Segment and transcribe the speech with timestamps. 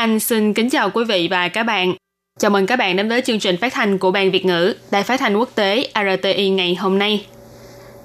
[0.00, 1.94] Anh xin kính chào quý vị và các bạn.
[2.38, 5.02] Chào mừng các bạn đến với chương trình phát thanh của Ban Việt ngữ Đài
[5.02, 7.26] Phát thanh Quốc tế RTI ngày hôm nay.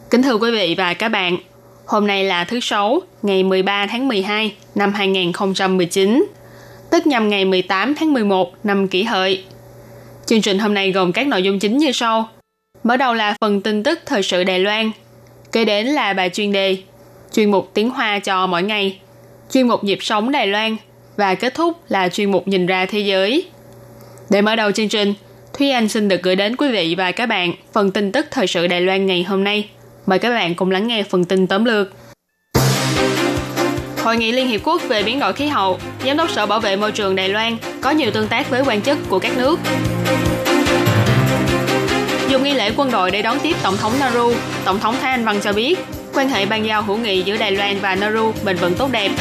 [0.09, 1.37] Kính thưa quý vị và các bạn,
[1.85, 6.25] hôm nay là thứ Sáu, ngày 13 tháng 12 năm 2019,
[6.91, 9.43] tức nhằm ngày 18 tháng 11 năm kỷ hợi.
[10.25, 12.29] Chương trình hôm nay gồm các nội dung chính như sau.
[12.83, 14.91] Mở đầu là phần tin tức thời sự Đài Loan,
[15.51, 16.77] kế đến là bài chuyên đề,
[17.31, 18.99] chuyên mục tiếng Hoa cho mỗi ngày,
[19.51, 20.77] chuyên mục nhịp sống Đài Loan
[21.17, 23.45] và kết thúc là chuyên mục nhìn ra thế giới.
[24.29, 25.13] Để mở đầu chương trình,
[25.53, 28.47] Thúy Anh xin được gửi đến quý vị và các bạn phần tin tức thời
[28.47, 29.69] sự Đài Loan ngày hôm nay.
[30.05, 31.87] Mời các bạn cùng lắng nghe phần tin tóm lược.
[34.03, 36.75] Hội nghị Liên Hiệp Quốc về biến đổi khí hậu, Giám đốc Sở Bảo vệ
[36.75, 39.59] Môi trường Đài Loan có nhiều tương tác với quan chức của các nước.
[42.29, 44.33] Dùng nghi lễ quân đội để đón tiếp Tổng thống Nauru,
[44.65, 45.79] Tổng thống Thái Anh Văn cho biết
[46.13, 49.11] quan hệ ban giao hữu nghị giữa Đài Loan và Nauru bền vững tốt đẹp.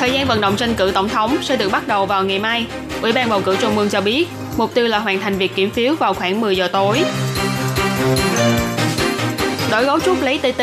[0.00, 2.66] Thời gian vận động tranh cử tổng thống sẽ được bắt đầu vào ngày mai.
[3.02, 5.70] Ủy ban bầu cử Trung ương cho biết, mục tiêu là hoàn thành việc kiểm
[5.70, 7.02] phiếu vào khoảng 10 giờ tối.
[9.70, 10.62] Đổi gấu trúc lấy TT,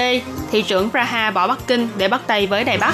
[0.52, 2.94] thị trưởng Praha bỏ Bắc Kinh để bắt tay với Đài Bắc.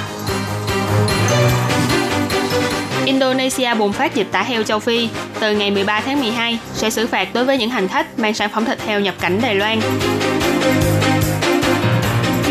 [3.05, 5.09] Indonesia bùng phát dịch tả heo châu Phi.
[5.39, 8.49] Từ ngày 13 tháng 12 sẽ xử phạt đối với những hành khách mang sản
[8.53, 9.79] phẩm thịt heo nhập cảnh Đài Loan.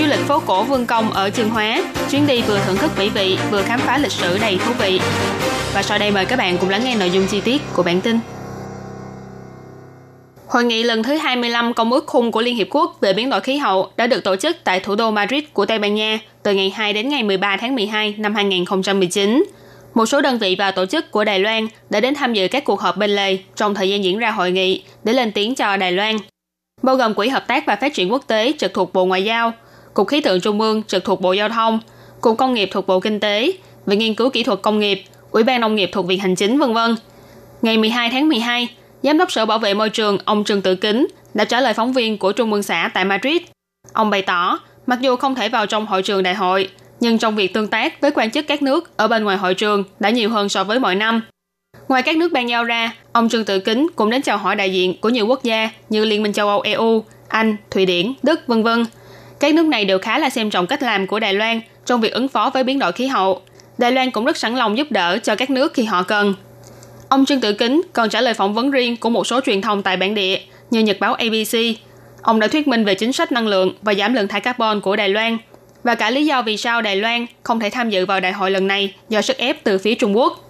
[0.02, 3.08] Du lịch phố cổ Vương Công ở Trường Hóa, chuyến đi vừa thưởng thức mỹ
[3.08, 5.00] vị vừa khám phá lịch sử đầy thú vị.
[5.74, 8.00] Và sau đây mời các bạn cùng lắng nghe nội dung chi tiết của bản
[8.00, 8.18] tin.
[10.46, 13.40] Hội nghị lần thứ 25 Công ước khung của Liên Hiệp Quốc về biến đổi
[13.40, 16.54] khí hậu đã được tổ chức tại thủ đô Madrid của Tây Ban Nha từ
[16.54, 19.44] ngày 2 đến ngày 13 tháng 12 năm 2019.
[19.94, 22.64] Một số đơn vị và tổ chức của Đài Loan đã đến tham dự các
[22.64, 25.76] cuộc họp bên lề trong thời gian diễn ra hội nghị để lên tiếng cho
[25.76, 26.16] Đài Loan.
[26.82, 29.52] Bao gồm Quỹ Hợp tác và Phát triển Quốc tế trực thuộc Bộ Ngoại giao,
[29.94, 31.80] Cục Khí tượng Trung ương trực thuộc Bộ Giao thông,
[32.20, 33.52] Cục Công nghiệp thuộc Bộ Kinh tế,
[33.86, 36.58] Viện Nghiên cứu Kỹ thuật Công nghiệp, Ủy ban Nông nghiệp thuộc Viện Hành chính,
[36.58, 36.96] vân vân.
[37.62, 38.68] Ngày 12 tháng 12,
[39.02, 41.92] Giám đốc Sở Bảo vệ Môi trường ông Trương Tử Kính đã trả lời phóng
[41.92, 43.42] viên của Trung ương xã tại Madrid.
[43.92, 46.68] Ông bày tỏ, mặc dù không thể vào trong hội trường đại hội,
[47.00, 49.84] nhưng trong việc tương tác với quan chức các nước ở bên ngoài hội trường
[50.00, 51.22] đã nhiều hơn so với mọi năm.
[51.88, 54.72] Ngoài các nước ban giao ra, ông Trương Tự Kính cũng đến chào hỏi đại
[54.72, 58.40] diện của nhiều quốc gia như Liên minh châu Âu EU, Anh, Thụy Điển, Đức,
[58.46, 58.84] vân vân.
[59.42, 62.12] Các nước này đều khá là xem trọng cách làm của Đài Loan trong việc
[62.12, 63.42] ứng phó với biến đổi khí hậu.
[63.78, 66.34] Đài Loan cũng rất sẵn lòng giúp đỡ cho các nước khi họ cần.
[67.08, 69.82] Ông Trương Tử Kính còn trả lời phỏng vấn riêng của một số truyền thông
[69.82, 70.38] tại bản địa
[70.70, 71.56] như Nhật báo ABC.
[72.22, 74.96] Ông đã thuyết minh về chính sách năng lượng và giảm lượng thải carbon của
[74.96, 75.38] Đài Loan
[75.82, 78.50] và cả lý do vì sao Đài Loan không thể tham dự vào đại hội
[78.50, 80.48] lần này do sức ép từ phía Trung Quốc.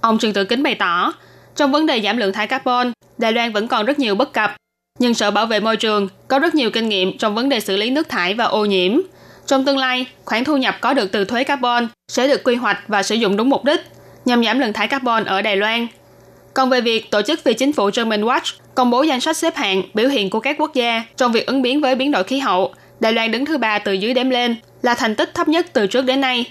[0.00, 1.12] Ông Trương Tử Kính bày tỏ,
[1.56, 4.54] trong vấn đề giảm lượng thải carbon, Đài Loan vẫn còn rất nhiều bất cập,
[4.98, 7.76] nhưng Sở Bảo vệ Môi trường có rất nhiều kinh nghiệm trong vấn đề xử
[7.76, 9.00] lý nước thải và ô nhiễm.
[9.46, 12.78] Trong tương lai, khoản thu nhập có được từ thuế carbon sẽ được quy hoạch
[12.88, 13.80] và sử dụng đúng mục đích
[14.24, 15.86] nhằm giảm lượng thải carbon ở Đài Loan.
[16.54, 19.56] Còn về việc tổ chức phi chính phủ German Watch công bố danh sách xếp
[19.56, 22.38] hạng biểu hiện của các quốc gia trong việc ứng biến với biến đổi khí
[22.38, 25.66] hậu, Đài Loan đứng thứ ba từ dưới đếm lên, là thành tích thấp nhất
[25.72, 26.44] từ trước đến nay.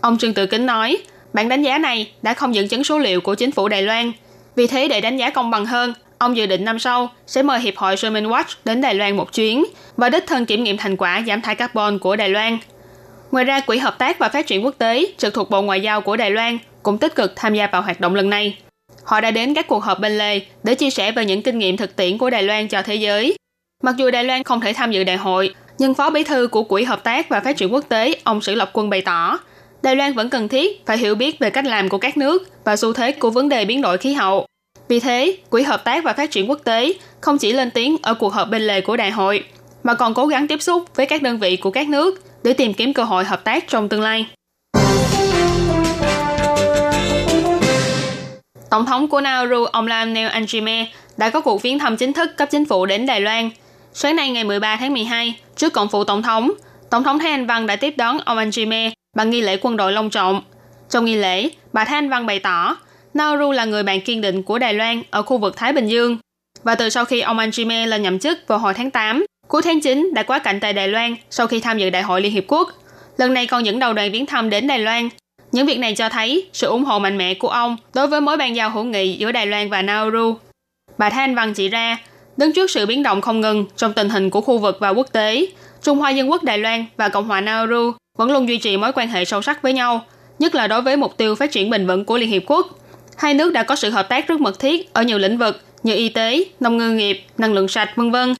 [0.00, 0.96] Ông Trương Tự Kính nói,
[1.32, 4.12] bản đánh giá này đã không dẫn chứng số liệu của chính phủ Đài Loan.
[4.56, 7.60] Vì thế để đánh giá công bằng hơn, ông dự định năm sau sẽ mời
[7.60, 9.64] Hiệp hội German Watch đến Đài Loan một chuyến
[9.96, 12.58] và đích thân kiểm nghiệm thành quả giảm thải carbon của Đài Loan.
[13.30, 16.00] Ngoài ra, Quỹ Hợp tác và Phát triển Quốc tế trực thuộc Bộ Ngoại giao
[16.00, 18.58] của Đài Loan cũng tích cực tham gia vào hoạt động lần này.
[19.04, 21.76] Họ đã đến các cuộc họp bên lề để chia sẻ về những kinh nghiệm
[21.76, 23.36] thực tiễn của Đài Loan cho thế giới.
[23.82, 26.62] Mặc dù Đài Loan không thể tham dự đại hội, nhưng Phó Bí thư của
[26.62, 29.38] Quỹ Hợp tác và Phát triển Quốc tế, ông Sử Lập Quân bày tỏ,
[29.82, 32.76] Đài Loan vẫn cần thiết phải hiểu biết về cách làm của các nước và
[32.76, 34.46] xu thế của vấn đề biến đổi khí hậu.
[34.88, 38.14] Vì thế, Quỹ Hợp tác và Phát triển Quốc tế không chỉ lên tiếng ở
[38.14, 39.44] cuộc họp bên lề của đại hội,
[39.82, 42.74] mà còn cố gắng tiếp xúc với các đơn vị của các nước để tìm
[42.74, 44.26] kiếm cơ hội hợp tác trong tương lai.
[48.70, 50.84] Tổng thống của Nauru, ông Lam Neil Anjime,
[51.16, 53.50] đã có cuộc viếng thăm chính thức cấp chính phủ đến Đài Loan.
[53.92, 56.50] Sáng nay ngày 13 tháng 12, trước cổng phủ tổng thống,
[56.90, 59.92] Tổng thống Thái Anh Văn đã tiếp đón ông Anjime bằng nghi lễ quân đội
[59.92, 60.42] long trọng.
[60.90, 62.76] Trong nghi lễ, bà Thái Anh Văn bày tỏ,
[63.18, 66.16] Nauru là người bạn kiên định của Đài Loan ở khu vực Thái Bình Dương.
[66.62, 69.80] Và từ sau khi ông Anjime lên nhậm chức vào hồi tháng 8, cuối tháng
[69.80, 72.44] 9 đã quá cảnh tại Đài Loan sau khi tham dự Đại hội Liên Hiệp
[72.48, 72.72] Quốc.
[73.16, 75.08] Lần này còn dẫn đầu đoàn viếng thăm đến Đài Loan.
[75.52, 78.36] Những việc này cho thấy sự ủng hộ mạnh mẽ của ông đối với mối
[78.36, 80.34] bàn giao hữu nghị giữa Đài Loan và Nauru.
[80.98, 81.98] Bà Thanh Văn chỉ ra,
[82.36, 85.06] đứng trước sự biến động không ngừng trong tình hình của khu vực và quốc
[85.12, 85.46] tế,
[85.82, 88.92] Trung Hoa Dân quốc Đài Loan và Cộng hòa Nauru vẫn luôn duy trì mối
[88.92, 90.04] quan hệ sâu sắc với nhau,
[90.38, 92.78] nhất là đối với mục tiêu phát triển bền vững của Liên Hiệp Quốc.
[93.18, 95.94] Hai nước đã có sự hợp tác rất mật thiết ở nhiều lĩnh vực như
[95.94, 98.34] y tế, nông ngư nghiệp, năng lượng sạch, vân vân.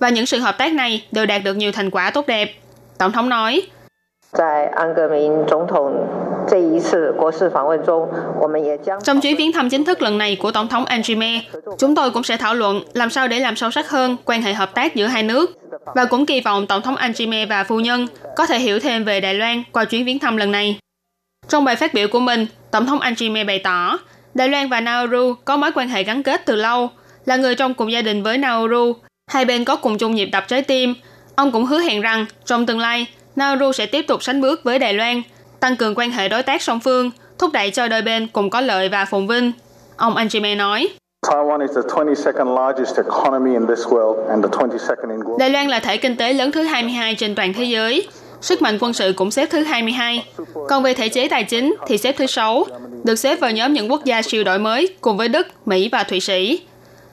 [0.00, 2.54] Và những sự hợp tác này đều đạt được nhiều thành quả tốt đẹp.
[2.98, 3.62] Tổng thống nói,
[9.04, 11.40] trong chuyến viếng thăm chính thức lần này của Tổng thống Angime,
[11.78, 14.52] chúng tôi cũng sẽ thảo luận làm sao để làm sâu sắc hơn quan hệ
[14.52, 15.58] hợp tác giữa hai nước
[15.94, 18.06] và cũng kỳ vọng Tổng thống Angime và phu nhân
[18.36, 20.78] có thể hiểu thêm về Đài Loan qua chuyến viếng thăm lần này.
[21.48, 23.98] Trong bài phát biểu của mình, Tổng thống Angime bày tỏ
[24.34, 26.90] Đài Loan và Nauru có mối quan hệ gắn kết từ lâu,
[27.24, 28.92] là người trong cùng gia đình với Nauru.
[29.30, 30.94] Hai bên có cùng chung nhịp đập trái tim.
[31.34, 33.06] Ông cũng hứa hẹn rằng trong tương lai,
[33.36, 35.22] Nauru sẽ tiếp tục sánh bước với Đài Loan,
[35.60, 38.60] tăng cường quan hệ đối tác song phương, thúc đẩy cho đôi bên cùng có
[38.60, 39.52] lợi và phồn vinh.
[39.96, 40.88] Ông Anjime nói,
[45.38, 48.08] Đài Loan là thể kinh tế lớn thứ 22 trên toàn thế giới.
[48.42, 50.24] Sức mạnh quân sự cũng xếp thứ 22.
[50.68, 52.64] Còn về thể chế tài chính thì xếp thứ 6,
[53.04, 56.02] được xếp vào nhóm những quốc gia siêu đổi mới cùng với Đức, Mỹ và
[56.02, 56.60] Thụy Sĩ.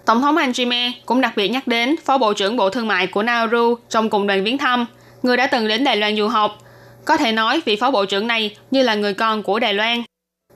[0.06, 3.24] Tổng thống Anjime cũng đặc biệt nhắc đến Phó Bộ trưởng Bộ Thương mại của
[3.24, 4.86] Nauru trong cùng đoàn viếng thăm–
[5.24, 6.58] người đã từng đến Đài Loan du học.
[7.06, 10.04] Có thể nói vị phó bộ trưởng này như là người con của Đài Loan.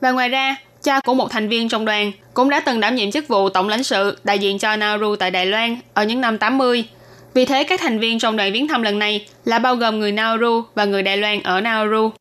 [0.01, 3.11] Và ngoài ra, cha của một thành viên trong đoàn cũng đã từng đảm nhiệm
[3.11, 6.37] chức vụ tổng lãnh sự đại diện cho Nauru tại Đài Loan ở những năm
[6.37, 6.85] 80.
[7.33, 10.11] Vì thế, các thành viên trong đoàn viếng thăm lần này là bao gồm người
[10.11, 12.11] Nauru và người Đài Loan ở Nauru.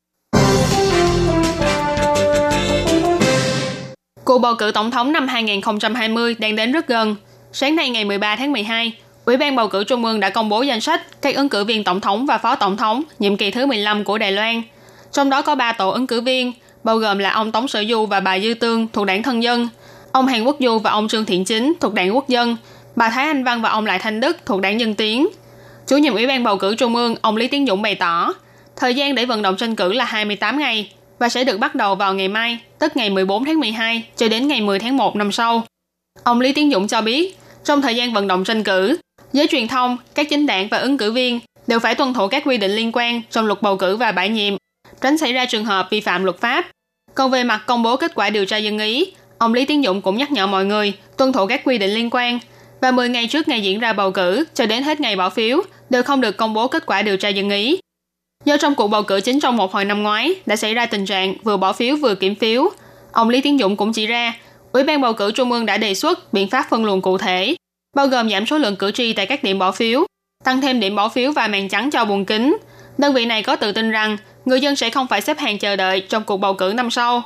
[4.24, 7.16] Cuộc bầu cử tổng thống năm 2020 đang đến rất gần.
[7.52, 8.92] Sáng nay ngày 13 tháng 12,
[9.24, 11.84] Ủy ban bầu cử Trung ương đã công bố danh sách các ứng cử viên
[11.84, 14.62] tổng thống và phó tổng thống nhiệm kỳ thứ 15 của Đài Loan.
[15.12, 16.52] Trong đó có 3 tổ ứng cử viên,
[16.84, 19.68] bao gồm là ông Tống Sở Du và bà Dư Tương thuộc đảng Thân Dân,
[20.12, 22.56] ông Hàn Quốc Du và ông Trương Thiện Chính thuộc đảng Quốc Dân,
[22.96, 25.28] bà Thái Anh Văn và ông Lại Thanh Đức thuộc đảng Dân Tiến.
[25.86, 28.34] Chủ nhiệm Ủy ban bầu cử Trung ương, ông Lý Tiến Dũng bày tỏ,
[28.76, 31.94] thời gian để vận động tranh cử là 28 ngày và sẽ được bắt đầu
[31.94, 35.32] vào ngày mai, tức ngày 14 tháng 12 cho đến ngày 10 tháng 1 năm
[35.32, 35.66] sau.
[36.24, 38.96] Ông Lý Tiến Dũng cho biết, trong thời gian vận động tranh cử,
[39.32, 42.42] Giới truyền thông, các chính đảng và ứng cử viên đều phải tuân thủ các
[42.46, 44.54] quy định liên quan trong luật bầu cử và bãi nhiệm,
[45.00, 46.66] tránh xảy ra trường hợp vi phạm luật pháp.
[47.14, 50.02] Còn về mặt công bố kết quả điều tra dân ý, ông Lý Tiến Dũng
[50.02, 52.38] cũng nhắc nhở mọi người tuân thủ các quy định liên quan
[52.82, 55.62] và 10 ngày trước ngày diễn ra bầu cử cho đến hết ngày bỏ phiếu
[55.90, 57.80] đều không được công bố kết quả điều tra dân ý.
[58.44, 61.06] Do trong cuộc bầu cử chính trong một hồi năm ngoái đã xảy ra tình
[61.06, 62.70] trạng vừa bỏ phiếu vừa kiểm phiếu,
[63.12, 64.34] ông Lý Tiến Dũng cũng chỉ ra
[64.72, 67.56] Ủy ban bầu cử Trung ương đã đề xuất biện pháp phân luồng cụ thể
[67.96, 70.06] bao gồm giảm số lượng cử tri tại các điểm bỏ phiếu,
[70.44, 72.56] tăng thêm điểm bỏ phiếu và màn trắng cho buồng kính.
[72.98, 75.76] Đơn vị này có tự tin rằng người dân sẽ không phải xếp hàng chờ
[75.76, 77.22] đợi trong cuộc bầu cử năm sau.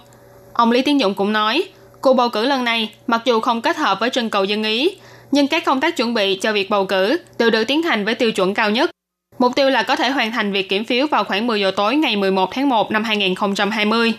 [0.53, 1.65] Ông Lý Tiến Dũng cũng nói,
[2.01, 4.97] cuộc bầu cử lần này mặc dù không kết hợp với trưng cầu dân ý,
[5.31, 8.15] nhưng các công tác chuẩn bị cho việc bầu cử đều được tiến hành với
[8.15, 8.91] tiêu chuẩn cao nhất.
[9.39, 11.97] Mục tiêu là có thể hoàn thành việc kiểm phiếu vào khoảng 10 giờ tối
[11.97, 14.13] ngày 11 tháng 1 năm 2020.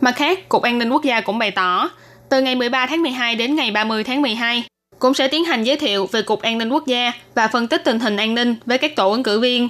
[0.00, 1.90] Mặt khác, Cục An ninh Quốc gia cũng bày tỏ,
[2.28, 4.64] từ ngày 13 tháng 12 đến ngày 30 tháng 12,
[4.98, 7.84] cũng sẽ tiến hành giới thiệu về Cục An ninh Quốc gia và phân tích
[7.84, 9.68] tình hình an ninh với các tổ ứng cử viên.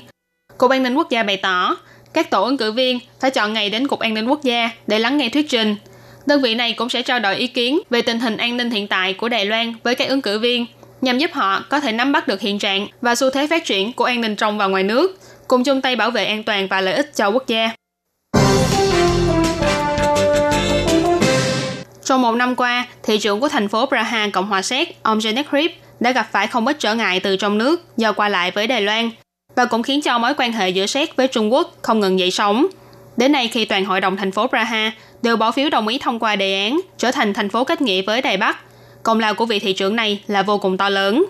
[0.58, 1.76] Cục An ninh Quốc gia bày tỏ,
[2.12, 4.98] các tổ ứng cử viên phải chọn ngày đến Cục An ninh Quốc gia để
[4.98, 5.76] lắng nghe thuyết trình.
[6.26, 8.88] Đơn vị này cũng sẽ trao đổi ý kiến về tình hình an ninh hiện
[8.88, 10.66] tại của Đài Loan với các ứng cử viên,
[11.00, 13.92] nhằm giúp họ có thể nắm bắt được hiện trạng và xu thế phát triển
[13.92, 16.80] của an ninh trong và ngoài nước, cùng chung tay bảo vệ an toàn và
[16.80, 17.70] lợi ích cho quốc gia.
[22.04, 25.44] Trong một năm qua, thị trưởng của thành phố Praha, Cộng hòa Séc, ông Janet
[25.44, 28.66] Krip đã gặp phải không ít trở ngại từ trong nước do qua lại với
[28.66, 29.10] Đài Loan
[29.56, 32.30] và cũng khiến cho mối quan hệ giữa Séc với Trung Quốc không ngừng dậy
[32.30, 32.66] sóng.
[33.16, 36.18] Đến nay khi toàn hội đồng thành phố Praha đều bỏ phiếu đồng ý thông
[36.18, 38.58] qua đề án trở thành thành phố kết nghĩa với Đài Bắc,
[39.02, 41.24] công lao của vị thị trưởng này là vô cùng to lớn.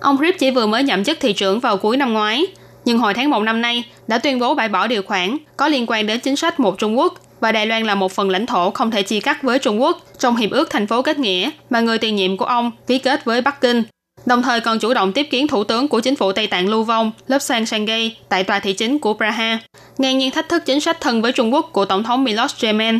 [0.00, 2.46] Ông Rip chỉ vừa mới nhậm chức thị trưởng vào cuối năm ngoái,
[2.84, 5.84] nhưng hồi tháng 1 năm nay đã tuyên bố bãi bỏ điều khoản có liên
[5.88, 8.70] quan đến chính sách một Trung Quốc và Đài Loan là một phần lãnh thổ
[8.70, 11.80] không thể chia cắt với Trung Quốc trong hiệp ước thành phố kết nghĩa mà
[11.80, 13.82] người tiền nhiệm của ông ký kết với Bắc Kinh.
[14.26, 16.82] Đồng thời còn chủ động tiếp kiến thủ tướng của chính phủ Tây Tạng Lưu
[16.82, 19.58] Vong, lớp sang Sangay tại tòa thị chính của Praha,
[19.98, 22.98] ngang nhiên thách thức chính sách thân với Trung Quốc của Tổng thống Milos Zeman.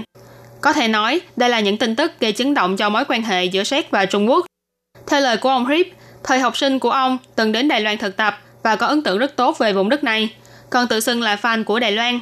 [0.67, 3.45] Có thể nói, đây là những tin tức gây chấn động cho mối quan hệ
[3.45, 4.47] giữa Séc và Trung Quốc.
[5.07, 5.89] Theo lời của ông Rip,
[6.25, 9.19] thời học sinh của ông từng đến Đài Loan thực tập và có ấn tượng
[9.19, 10.29] rất tốt về vùng đất này,
[10.71, 12.21] còn tự xưng là fan của Đài Loan.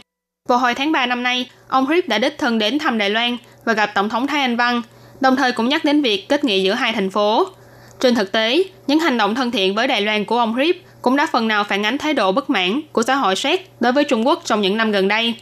[0.48, 3.36] Vào hồi tháng 3 năm nay, ông Rip đã đích thân đến thăm Đài Loan
[3.64, 4.82] và gặp Tổng thống Thái Anh Văn,
[5.20, 7.46] đồng thời cũng nhắc đến việc kết nghĩa giữa hai thành phố.
[8.00, 11.16] Trên thực tế, những hành động thân thiện với Đài Loan của ông Rip cũng
[11.16, 14.04] đã phần nào phản ánh thái độ bất mãn của xã hội Séc đối với
[14.04, 15.34] Trung Quốc trong những năm gần đây.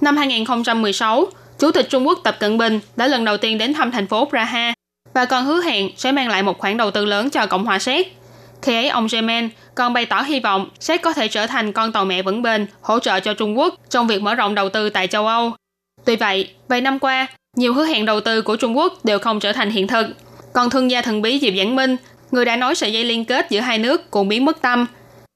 [0.00, 1.26] Năm 2016,
[1.62, 4.28] Chủ tịch Trung Quốc Tập Cận Bình đã lần đầu tiên đến thăm thành phố
[4.30, 4.74] Praha
[5.14, 7.78] và còn hứa hẹn sẽ mang lại một khoản đầu tư lớn cho Cộng hòa
[7.78, 8.16] Séc.
[8.62, 11.92] Khi ấy, ông Zeman còn bày tỏ hy vọng Séc có thể trở thành con
[11.92, 14.90] tàu mẹ vững bền hỗ trợ cho Trung Quốc trong việc mở rộng đầu tư
[14.90, 15.52] tại châu Âu.
[16.04, 17.26] Tuy vậy, vài năm qua,
[17.56, 20.06] nhiều hứa hẹn đầu tư của Trung Quốc đều không trở thành hiện thực.
[20.52, 21.96] Còn thương gia thần bí Diệp Giảng Minh,
[22.30, 24.86] người đã nói sợi dây liên kết giữa hai nước cũng biến mất tâm.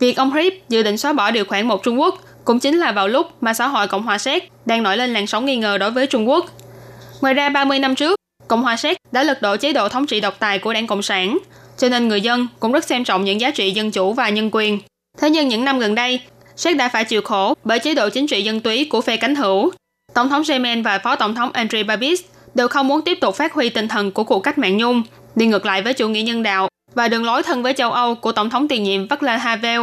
[0.00, 2.92] Việc ông Rip dự định xóa bỏ điều khoản một Trung Quốc cũng chính là
[2.92, 5.78] vào lúc mà xã hội Cộng hòa Séc đang nổi lên làn sóng nghi ngờ
[5.78, 6.46] đối với Trung Quốc.
[7.20, 10.20] Ngoài ra 30 năm trước, Cộng hòa Séc đã lật đổ chế độ thống trị
[10.20, 11.38] độc tài của đảng Cộng sản,
[11.78, 14.50] cho nên người dân cũng rất xem trọng những giá trị dân chủ và nhân
[14.52, 14.78] quyền.
[15.18, 16.20] Thế nhưng những năm gần đây,
[16.56, 19.34] Séc đã phải chịu khổ bởi chế độ chính trị dân túy của phe cánh
[19.34, 19.70] hữu.
[20.14, 22.20] Tổng thống zeman và Phó Tổng thống Andrei Babis
[22.54, 25.02] đều không muốn tiếp tục phát huy tinh thần của cuộc cách mạng nhung,
[25.34, 28.14] đi ngược lại với chủ nghĩa nhân đạo và đường lối thân với châu Âu
[28.14, 29.80] của Tổng thống tiền nhiệm Václav Havel.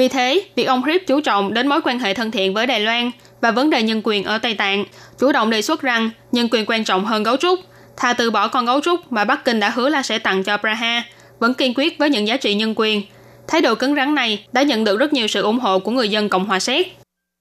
[0.00, 2.80] Vì thế, việc ông Rip chú trọng đến mối quan hệ thân thiện với Đài
[2.80, 4.84] Loan và vấn đề nhân quyền ở Tây Tạng,
[5.18, 7.60] chủ động đề xuất rằng nhân quyền quan trọng hơn gấu trúc,
[7.96, 10.56] thà từ bỏ con gấu trúc mà Bắc Kinh đã hứa là sẽ tặng cho
[10.56, 11.02] Praha,
[11.38, 13.02] vẫn kiên quyết với những giá trị nhân quyền.
[13.48, 16.08] Thái độ cứng rắn này đã nhận được rất nhiều sự ủng hộ của người
[16.08, 16.96] dân Cộng hòa Séc.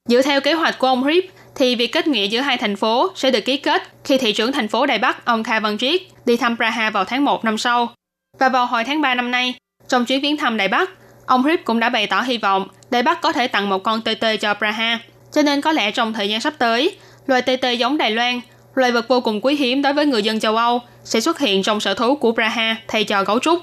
[0.09, 1.25] Dựa theo kế hoạch của ông Rip,
[1.55, 4.51] thì việc kết nghĩa giữa hai thành phố sẽ được ký kết khi thị trưởng
[4.51, 7.57] thành phố Đài Bắc ông Kha Văn Triết đi thăm Praha vào tháng 1 năm
[7.57, 7.93] sau.
[8.39, 9.53] Và vào hồi tháng 3 năm nay,
[9.87, 10.89] trong chuyến viếng thăm Đài Bắc,
[11.29, 14.01] ông Rip cũng đã bày tỏ hy vọng Đài Bắc có thể tặng một con
[14.01, 14.99] tê tê cho Praha.
[15.31, 18.41] Cho nên có lẽ trong thời gian sắp tới, loài tê tê giống Đài Loan,
[18.75, 21.63] loài vật vô cùng quý hiếm đối với người dân châu Âu, sẽ xuất hiện
[21.63, 23.59] trong sở thú của Praha thay cho gấu trúc.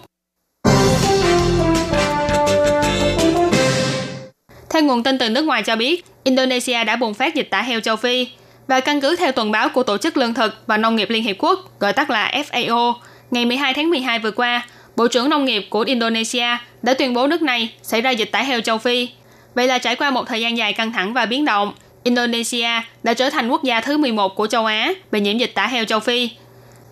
[4.70, 7.80] Theo nguồn tin từ nước ngoài cho biết, Indonesia đã bùng phát dịch tả heo
[7.80, 8.28] châu Phi
[8.66, 11.22] và căn cứ theo tuần báo của Tổ chức Lương thực và Nông nghiệp Liên
[11.22, 12.94] Hiệp Quốc, gọi tắt là FAO,
[13.30, 14.66] ngày 12 tháng 12 vừa qua,
[14.96, 16.46] Bộ trưởng Nông nghiệp của Indonesia
[16.82, 19.08] đã tuyên bố nước này xảy ra dịch tả heo châu Phi.
[19.54, 21.72] Vậy là trải qua một thời gian dài căng thẳng và biến động,
[22.02, 22.68] Indonesia
[23.02, 25.84] đã trở thành quốc gia thứ 11 của châu Á bị nhiễm dịch tả heo
[25.84, 26.30] châu Phi.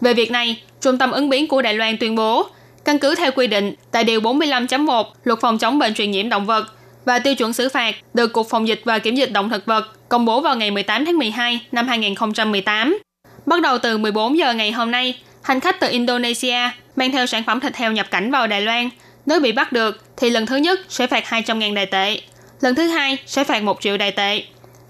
[0.00, 2.46] Về việc này, Trung tâm ứng biến của Đài Loan tuyên bố,
[2.84, 6.46] căn cứ theo quy định tại Điều 45.1 Luật phòng chống bệnh truyền nhiễm động
[6.46, 6.64] vật
[7.04, 10.08] và tiêu chuẩn xử phạt được Cục Phòng dịch và Kiểm dịch động thực vật
[10.08, 12.98] công bố vào ngày 18 tháng 12 năm 2018.
[13.46, 16.58] Bắt đầu từ 14 giờ ngày hôm nay, hành khách từ Indonesia
[16.96, 18.90] mang theo sản phẩm thịt heo nhập cảnh vào Đài Loan,
[19.26, 22.20] nếu bị bắt được thì lần thứ nhất sẽ phạt 200.000 đài tệ,
[22.60, 24.42] lần thứ hai sẽ phạt 1 triệu đài tệ.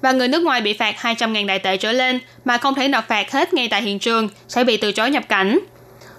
[0.03, 3.09] Và người nước ngoài bị phạt 200.000 đài tệ trở lên mà không thể nộp
[3.09, 5.59] phạt hết ngay tại hiện trường sẽ bị từ chối nhập cảnh.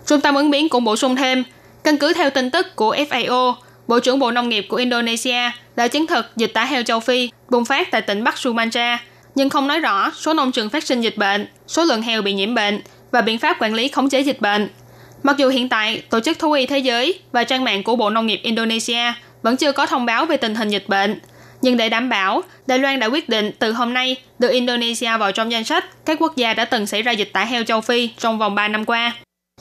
[0.06, 1.44] Trung tâm ứng biến cũng bổ sung thêm,
[1.84, 3.54] căn cứ theo tin tức của FAO,
[3.88, 7.30] Bộ trưởng Bộ Nông nghiệp của Indonesia đã chứng thực dịch tả heo châu Phi
[7.50, 9.04] bùng phát tại tỉnh Bắc Sumatra,
[9.36, 12.34] nhưng không nói rõ số nông trường phát sinh dịch bệnh, số lượng heo bị
[12.34, 14.70] nhiễm bệnh và biện pháp quản lý khống chế dịch bệnh.
[15.26, 18.10] Mặc dù hiện tại, Tổ chức Thú y Thế giới và trang mạng của Bộ
[18.10, 21.20] Nông nghiệp Indonesia vẫn chưa có thông báo về tình hình dịch bệnh,
[21.62, 25.32] nhưng để đảm bảo, Đài Loan đã quyết định từ hôm nay đưa Indonesia vào
[25.32, 28.10] trong danh sách các quốc gia đã từng xảy ra dịch tả heo châu Phi
[28.18, 29.14] trong vòng 3 năm qua.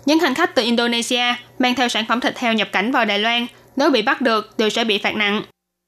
[0.07, 3.19] Những hành khách từ Indonesia mang theo sản phẩm thịt heo nhập cảnh vào Đài
[3.19, 5.43] Loan nếu bị bắt được đều sẽ bị phạt nặng.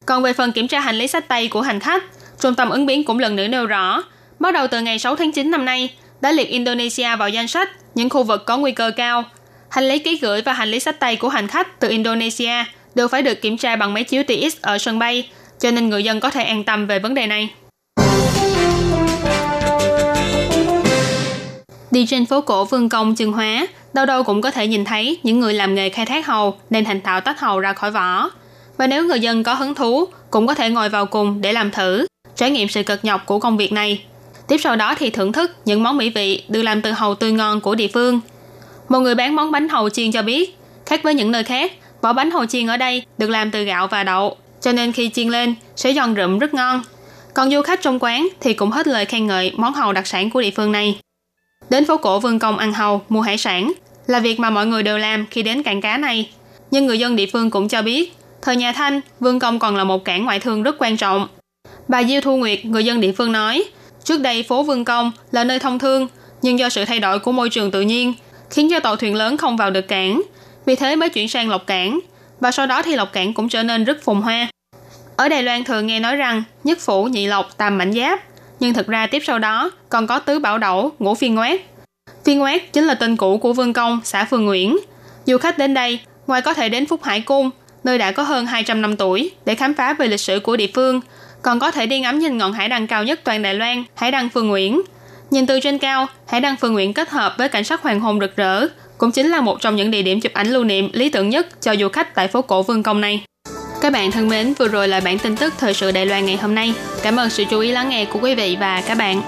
[0.06, 2.04] Còn về phần kiểm tra hành lý sách tay của hành khách,
[2.40, 4.02] Trung tâm ứng biến cũng lần nữa nêu rõ,
[4.40, 5.90] bắt đầu từ ngày 6 tháng 9 năm nay,
[6.20, 9.24] đã liệt Indonesia vào danh sách những khu vực có nguy cơ cao.
[9.68, 13.08] Hành lý ký gửi và hành lý sách tay của hành khách từ Indonesia đều
[13.08, 15.28] phải được kiểm tra bằng máy chiếu TX ở sân bay,
[15.60, 17.50] cho nên người dân có thể an tâm về vấn đề này.
[21.90, 25.18] Đi trên phố cổ Vương Công Trường Hóa, đâu đâu cũng có thể nhìn thấy
[25.22, 28.30] những người làm nghề khai thác hầu nên thành thạo tách hầu ra khỏi vỏ.
[28.76, 31.70] Và nếu người dân có hứng thú, cũng có thể ngồi vào cùng để làm
[31.70, 32.06] thử,
[32.36, 34.04] trải nghiệm sự cực nhọc của công việc này.
[34.48, 37.32] Tiếp sau đó thì thưởng thức những món mỹ vị được làm từ hầu tươi
[37.32, 38.20] ngon của địa phương.
[38.88, 42.12] Một người bán món bánh hầu chiên cho biết, khác với những nơi khác, vỏ
[42.12, 45.28] bánh hầu chiên ở đây được làm từ gạo và đậu, cho nên khi chiên
[45.28, 46.82] lên sẽ giòn rụm rất ngon.
[47.34, 50.30] Còn du khách trong quán thì cũng hết lời khen ngợi món hầu đặc sản
[50.30, 51.00] của địa phương này.
[51.70, 53.72] Đến phố cổ Vương Công ăn hầu, mua hải sản
[54.06, 56.30] là việc mà mọi người đều làm khi đến cảng cá này.
[56.70, 59.84] Nhưng người dân địa phương cũng cho biết, thời nhà Thanh, Vương Công còn là
[59.84, 61.28] một cảng ngoại thương rất quan trọng.
[61.88, 63.64] Bà Diêu Thu Nguyệt, người dân địa phương nói,
[64.04, 66.08] trước đây phố Vương Công là nơi thông thương,
[66.42, 68.14] nhưng do sự thay đổi của môi trường tự nhiên,
[68.50, 70.22] khiến cho tàu thuyền lớn không vào được cảng,
[70.66, 72.00] vì thế mới chuyển sang Lộc Cảng,
[72.40, 74.48] và sau đó thì Lộc Cảng cũng trở nên rất phồn hoa.
[75.16, 78.20] Ở Đài Loan thường nghe nói rằng nhất phủ nhị lộc tam mảnh giáp,
[78.60, 81.60] nhưng thực ra tiếp sau đó còn có tứ bảo đẩu, ngũ phiên ngoát.
[82.24, 84.78] Phiên ngoát chính là tên cũ của Vương Công, xã Phương Nguyễn.
[85.26, 87.50] Du khách đến đây, ngoài có thể đến Phúc Hải Cung,
[87.84, 90.70] nơi đã có hơn 200 năm tuổi, để khám phá về lịch sử của địa
[90.74, 91.00] phương,
[91.42, 94.10] còn có thể đi ngắm nhìn ngọn hải đăng cao nhất toàn Đài Loan, hải
[94.10, 94.82] đăng Phương Nguyễn.
[95.30, 98.20] Nhìn từ trên cao, hải đăng Phương Nguyễn kết hợp với cảnh sắc hoàng hôn
[98.20, 98.66] rực rỡ
[98.98, 101.62] cũng chính là một trong những địa điểm chụp ảnh lưu niệm lý tưởng nhất
[101.62, 103.24] cho du khách tại phố cổ Vương Công này.
[103.80, 106.36] Các bạn thân mến, vừa rồi là bản tin tức thời sự Đài Loan ngày
[106.36, 106.74] hôm nay.
[107.02, 109.22] Cảm ơn sự chú ý lắng nghe của quý vị và các bạn.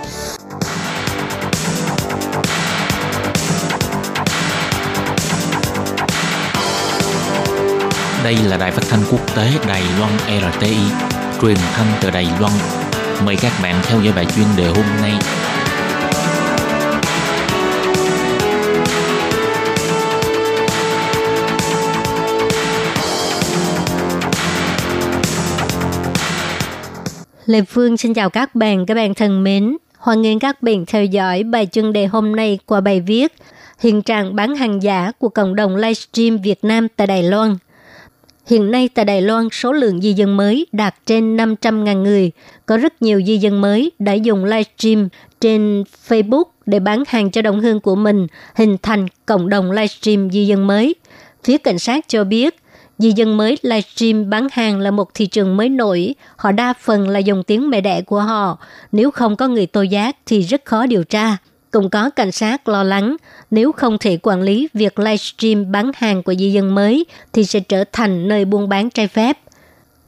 [8.24, 10.76] Đây là đài phát thanh quốc tế Đài Loan RTI,
[11.42, 12.52] truyền thanh từ Đài Loan.
[13.24, 15.12] Mời các bạn theo dõi bài chuyên đề hôm nay
[27.48, 29.76] Lê Phương xin chào các bạn, các bạn thân mến.
[29.98, 33.32] Hoan nghênh các bạn theo dõi bài chuyên đề hôm nay qua bài viết
[33.80, 37.56] Hiện trạng bán hàng giả của cộng đồng livestream Việt Nam tại Đài Loan.
[38.46, 42.30] Hiện nay tại Đài Loan, số lượng di dân mới đạt trên 500.000 người.
[42.66, 45.08] Có rất nhiều di dân mới đã dùng livestream
[45.40, 50.30] trên Facebook để bán hàng cho đồng hương của mình, hình thành cộng đồng livestream
[50.30, 50.94] di dân mới.
[51.44, 52.56] Phía cảnh sát cho biết,
[52.98, 56.14] Di dân mới livestream bán hàng là một thị trường mới nổi.
[56.36, 58.58] Họ đa phần là dùng tiếng mẹ đẻ của họ.
[58.92, 61.36] Nếu không có người tô giác thì rất khó điều tra.
[61.70, 63.16] Cũng có cảnh sát lo lắng
[63.50, 67.60] nếu không thể quản lý việc livestream bán hàng của di dân mới thì sẽ
[67.60, 69.38] trở thành nơi buôn bán trái phép.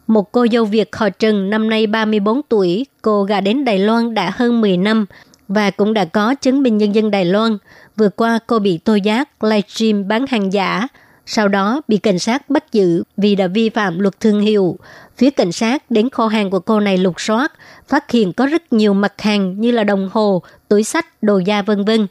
[0.06, 4.14] Một cô dâu Việt họ Trần năm nay 34 tuổi, cô gả đến Đài Loan
[4.14, 5.06] đã hơn 10 năm
[5.48, 7.58] và cũng đã có chứng minh nhân dân Đài Loan.
[7.96, 10.88] Vừa qua cô bị tô giác livestream bán hàng giả,
[11.32, 14.78] sau đó bị cảnh sát bắt giữ vì đã vi phạm luật thương hiệu.
[15.16, 17.52] Phía cảnh sát đến kho hàng của cô này lục soát,
[17.88, 21.62] phát hiện có rất nhiều mặt hàng như là đồng hồ, túi sách, đồ da
[21.62, 22.06] vân vân.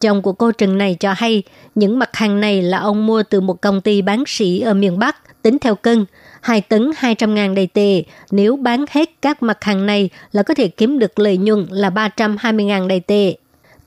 [0.00, 1.42] Chồng của cô Trần này cho hay,
[1.74, 4.98] những mặt hàng này là ông mua từ một công ty bán sỉ ở miền
[4.98, 6.04] Bắc, tính theo cân.
[6.40, 10.54] 2 tấn 200 ngàn đầy tệ, nếu bán hết các mặt hàng này là có
[10.54, 13.34] thể kiếm được lợi nhuận là 320 ngàn đầy tệ.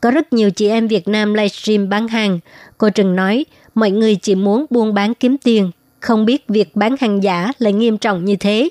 [0.01, 2.39] Có rất nhiều chị em Việt Nam livestream bán hàng.
[2.77, 3.45] Cô Trần nói,
[3.77, 7.73] mọi người chỉ muốn buôn bán kiếm tiền, không biết việc bán hàng giả lại
[7.73, 8.69] nghiêm trọng như thế.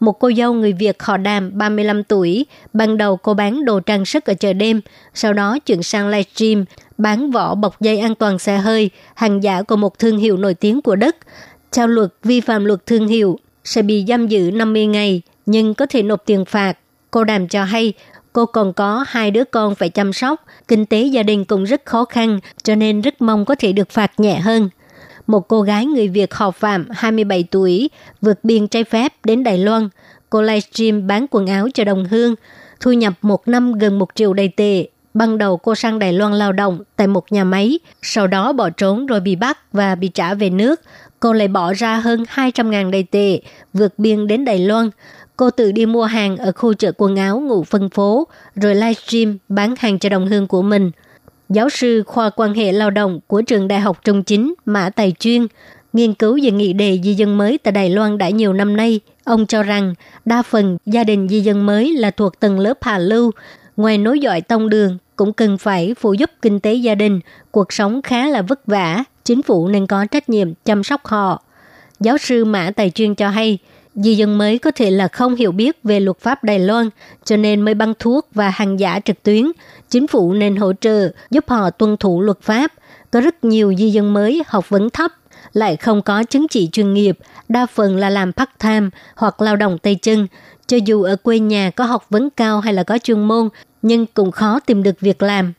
[0.00, 4.04] Một cô dâu người Việt họ đàm 35 tuổi, ban đầu cô bán đồ trang
[4.04, 4.80] sức ở chợ đêm,
[5.14, 6.64] sau đó chuyển sang livestream,
[6.98, 10.54] bán vỏ bọc dây an toàn xe hơi, hàng giả của một thương hiệu nổi
[10.54, 11.16] tiếng của đức.
[11.72, 15.86] Theo luật vi phạm luật thương hiệu, sẽ bị giam giữ 50 ngày, nhưng có
[15.86, 16.78] thể nộp tiền phạt.
[17.10, 17.92] Cô đàm cho hay,
[18.34, 21.84] cô còn có hai đứa con phải chăm sóc, kinh tế gia đình cũng rất
[21.84, 24.68] khó khăn, cho nên rất mong có thể được phạt nhẹ hơn.
[25.26, 29.58] Một cô gái người Việt họ Phạm, 27 tuổi, vượt biên trái phép đến Đài
[29.58, 29.88] Loan.
[30.30, 32.34] Cô livestream bán quần áo cho đồng hương,
[32.80, 34.86] thu nhập một năm gần một triệu đầy tệ.
[35.14, 38.70] Ban đầu cô sang Đài Loan lao động tại một nhà máy, sau đó bỏ
[38.70, 40.80] trốn rồi bị bắt và bị trả về nước.
[41.20, 43.40] Cô lại bỏ ra hơn 200.000 đầy tệ,
[43.72, 44.90] vượt biên đến Đài Loan.
[45.36, 49.38] Cô tự đi mua hàng ở khu chợ quần áo ngụ phân phố, rồi livestream
[49.48, 50.90] bán hàng cho đồng hương của mình.
[51.48, 55.14] Giáo sư khoa quan hệ lao động của trường Đại học Trung Chính Mã Tài
[55.18, 55.46] Chuyên
[55.92, 59.00] nghiên cứu về nghị đề di dân mới tại Đài Loan đã nhiều năm nay.
[59.24, 59.94] Ông cho rằng
[60.24, 63.30] đa phần gia đình di dân mới là thuộc tầng lớp hạ lưu,
[63.76, 67.20] ngoài nối dõi tông đường cũng cần phải phụ giúp kinh tế gia đình,
[67.50, 71.42] cuộc sống khá là vất vả, chính phủ nên có trách nhiệm chăm sóc họ.
[72.00, 73.58] Giáo sư Mã Tài Chuyên cho hay,
[73.94, 76.90] di dân mới có thể là không hiểu biết về luật pháp Đài Loan,
[77.24, 79.44] cho nên mới băng thuốc và hàng giả trực tuyến.
[79.90, 82.72] Chính phủ nên hỗ trợ giúp họ tuân thủ luật pháp.
[83.10, 85.12] Có rất nhiều di dân mới học vấn thấp,
[85.52, 89.78] lại không có chứng chỉ chuyên nghiệp, đa phần là làm part-time hoặc lao động
[89.78, 90.26] tay chân.
[90.66, 93.48] Cho dù ở quê nhà có học vấn cao hay là có chuyên môn,
[93.82, 95.52] nhưng cũng khó tìm được việc làm.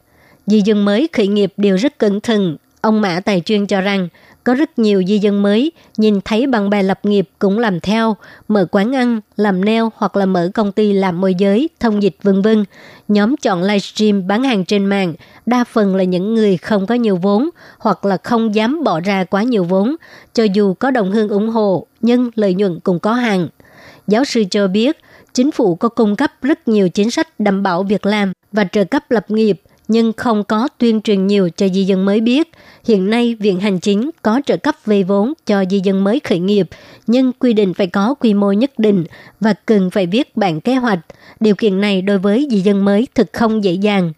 [0.47, 2.57] Di dân mới khởi nghiệp đều rất cẩn thận.
[2.81, 4.07] Ông Mã Tài Chuyên cho rằng,
[4.45, 8.15] có rất nhiều di dân mới nhìn thấy bạn bè lập nghiệp cũng làm theo,
[8.47, 12.17] mở quán ăn, làm nail hoặc là mở công ty làm môi giới, thông dịch
[12.23, 12.65] vân vân.
[13.07, 15.13] Nhóm chọn livestream bán hàng trên mạng,
[15.45, 19.23] đa phần là những người không có nhiều vốn hoặc là không dám bỏ ra
[19.23, 19.95] quá nhiều vốn,
[20.33, 23.47] cho dù có đồng hương ủng hộ, nhưng lợi nhuận cũng có hạn.
[24.07, 24.97] Giáo sư cho biết,
[25.33, 28.83] chính phủ có cung cấp rất nhiều chính sách đảm bảo việc làm và trợ
[28.83, 32.51] cấp lập nghiệp– nhưng không có tuyên truyền nhiều cho di dân mới biết.
[32.85, 36.39] Hiện nay, Viện Hành Chính có trợ cấp vay vốn cho di dân mới khởi
[36.39, 36.67] nghiệp,
[37.07, 39.05] nhưng quy định phải có quy mô nhất định
[39.39, 40.99] và cần phải viết bản kế hoạch.
[41.39, 44.13] Điều kiện này đối với di dân mới thực không dễ dàng.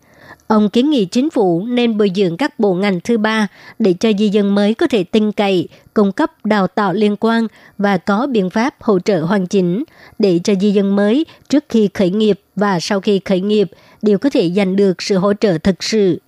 [0.48, 3.48] Ông kiến nghị chính phủ nên bồi dưỡng các bộ ngành thứ ba
[3.80, 7.48] để cho di dân mới có thể tin cậy, cung cấp đào tạo liên quan
[7.78, 9.84] và có biện pháp hỗ trợ hoàn chỉnh
[10.20, 14.18] để cho di dân mới trước khi khởi nghiệp và sau khi khởi nghiệp đều
[14.18, 16.20] có thể giành được sự hỗ trợ thực sự.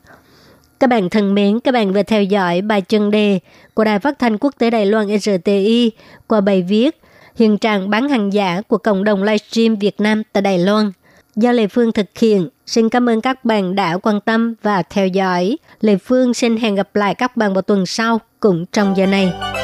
[0.79, 3.39] Các bạn thân mến, các bạn vừa theo dõi bài chân đề
[3.73, 5.91] của Đài Phát thanh Quốc tế Đài Loan RTI
[6.27, 7.01] qua bài viết
[7.39, 10.91] Hiện trạng bán hàng giả của cộng đồng livestream Việt Nam tại Đài Loan.
[11.35, 15.07] Do Lê Phương thực hiện, xin cảm ơn các bạn đã quan tâm và theo
[15.07, 15.57] dõi.
[15.81, 19.58] Lê Phương xin hẹn gặp lại các bạn vào tuần sau cũng trong giờ này.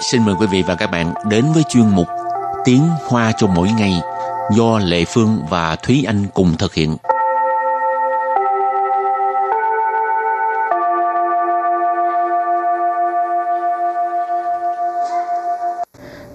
[0.00, 2.08] Xin mời quý vị và các bạn đến với chuyên mục
[2.64, 4.00] Tiếng Hoa cho mỗi ngày
[4.56, 6.96] do Lệ Phương và Thúy Anh cùng thực hiện.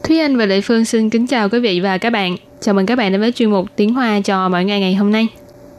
[0.04, 2.36] Thúy Anh và Lệ Phương xin kính chào quý vị và các bạn.
[2.60, 5.12] Chào mừng các bạn đến với chuyên mục Tiếng Hoa cho mỗi ngày ngày hôm
[5.12, 5.28] nay.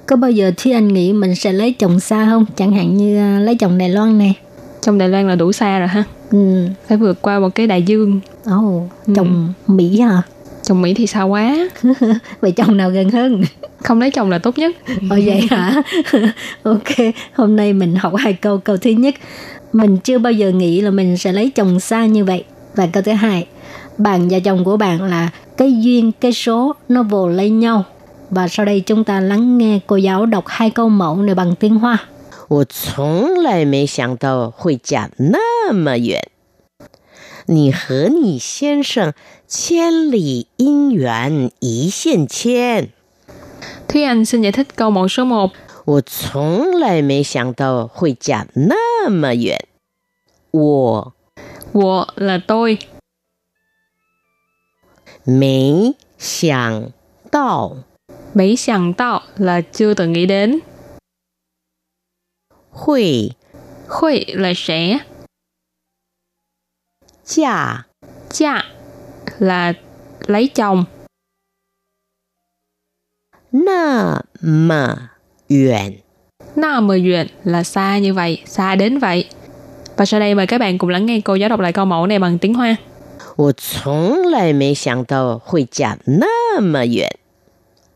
[0.06, 2.46] Có bao giờ Thúy Anh nghĩ mình sẽ lấy chồng xa không?
[2.56, 4.32] Chẳng hạn như à, lấy chồng Đài Loan nè.
[4.80, 6.04] Trong Đài Loan là đủ xa rồi ha.
[6.30, 6.66] Ừ.
[6.88, 8.20] Phải vượt qua một cái đại dương.
[8.44, 10.22] Ồ, chồng Mỹ hả?
[10.62, 11.68] Chồng Mỹ thì xa quá.
[12.40, 13.42] Vậy chồng nào gần hơn?
[13.82, 14.76] Không lấy chồng là tốt nhất.
[15.10, 15.82] Ồ vậy hả?
[16.62, 18.58] ok, hôm nay mình học hai câu.
[18.58, 19.14] Câu thứ nhất,
[19.72, 22.44] mình chưa bao giờ nghĩ là mình sẽ lấy chồng xa như vậy.
[22.76, 23.46] Và câu thứ hai,
[23.98, 27.84] bạn và chồng của bạn là cái duyên, cái số nó vồ lấy nhau.
[28.30, 31.54] Và sau đây chúng ta lắng nghe cô giáo đọc hai câu mẫu này bằng
[31.54, 31.98] tiếng Hoa.
[32.48, 36.30] 我从来没想到会嫁那么远。
[37.46, 39.12] 你和你先生
[39.46, 42.90] 千里姻缘一线牵。
[43.88, 45.52] 突然现在他搞忙什么
[45.84, 49.66] 我从来没想到会嫁那么远。
[50.50, 51.14] 我
[51.72, 52.78] 我来对。
[55.24, 56.92] 没想
[57.30, 57.76] 到。
[58.32, 60.60] 没想到那就等于等
[62.73, 63.31] 会
[63.87, 64.99] Khuy là sẽ,
[67.25, 67.85] 嫁
[68.29, 68.63] Cha
[69.39, 69.73] là
[70.27, 70.85] lấy chồng,
[73.51, 75.09] 那么
[75.47, 76.03] 远。
[76.55, 79.25] Na mờ duyện là xa như vậy, xa đến vậy.
[79.97, 82.07] Và sau đây mời các bạn cùng lắng nghe cô giáo đọc lại câu mẫu
[82.07, 82.77] này bằng tiếng Hoa.
[83.35, 87.19] 我从来没想到会嫁那么远。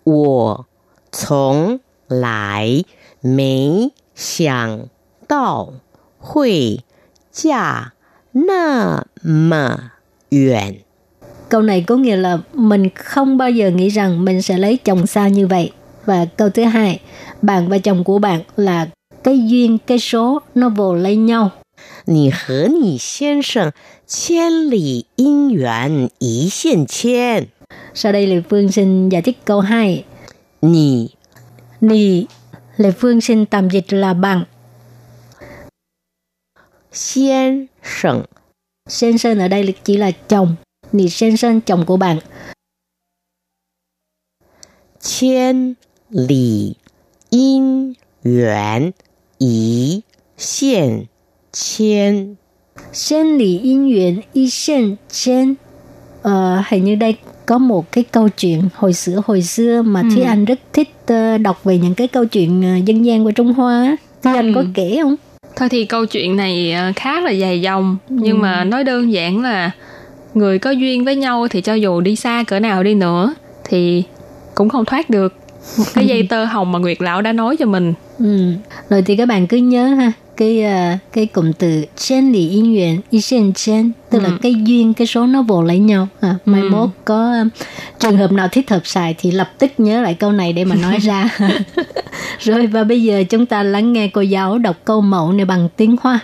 [0.04, 0.66] 我
[1.12, 2.86] 从来
[3.20, 4.90] 没 想
[5.28, 5.74] 到
[6.20, 6.84] 会
[7.32, 7.94] 嫁
[8.32, 9.92] 那么
[10.30, 10.84] 远。
[11.50, 15.08] Câu này có nghĩa là mình không bao giờ nghĩ rằng mình sẽ lấy chồng
[15.08, 15.72] xa như vậy.
[16.06, 17.00] Và câu thứ hai,
[17.42, 18.88] bạn và chồng của bạn là
[19.24, 21.52] cái duyên, cái số nó vồ lấy nhau.
[22.06, 23.74] 你和你先生
[24.08, 27.48] 千里姻缘一线牵。
[27.94, 30.04] Sau đây Lê Phương xin giải thích câu 2.
[30.62, 31.10] 你
[31.84, 32.28] Nì,
[32.79, 34.45] Lệ Phương xin tạm dịch là bằng.
[36.93, 38.23] Xiên sẩn
[38.89, 40.57] Sen sơn ở đây chỉ là chồng.
[40.93, 42.19] Nì sen sơn chồng của bạn.
[45.01, 45.75] Chiên
[46.11, 46.75] lì
[47.31, 47.93] yên
[48.25, 48.91] yuán
[49.39, 50.01] ý
[50.37, 51.05] xiên
[51.53, 52.35] chiên.
[52.93, 55.55] Sen lì yên yuán ý xiên chiên.
[56.23, 60.23] Ờ, hình như đây có một cái câu chuyện hồi xưa hồi xưa mà Thúy
[60.23, 63.53] Anh rất thích ờ, đọc về những cái câu chuyện ờ, dân gian của Trung
[63.53, 63.83] Hoa.
[63.83, 63.97] á.
[64.23, 64.67] Thúy Anh có Ừ.
[64.75, 65.17] kể không?
[65.57, 69.43] Thôi thì câu chuyện này ờ, khá là dài dòng, nhưng mà nói đơn giản
[69.43, 69.71] là
[70.35, 73.35] người có duyên với nhau thì cho dù đi xa cỡ nào đi nữa
[73.69, 74.03] thì
[74.55, 75.35] cũng không thoát được
[75.79, 77.95] một cái dây tơ hồng mà Nguyệt Lão đã nói cho mình.
[78.19, 78.53] Ừ.
[78.91, 82.72] Rồi thì các bạn cứ nhớ ha cái ờ, cái cụm từ chen lì yên
[82.74, 84.38] nguyện y sen chen tức là Ừ.
[84.42, 86.70] cái duyên cái số nó vồ lấy nhau à, mai Ừ.
[86.70, 87.44] mốt có ờ,
[88.00, 90.76] trường hợp nào thích hợp xài thì lập tức nhớ lại câu này để mà
[90.76, 91.30] nói ra
[92.40, 95.70] rồi và bây giờ chúng ta lắng nghe cô giáo đọc câu mẫu này bằng
[95.78, 96.20] tiếng hoa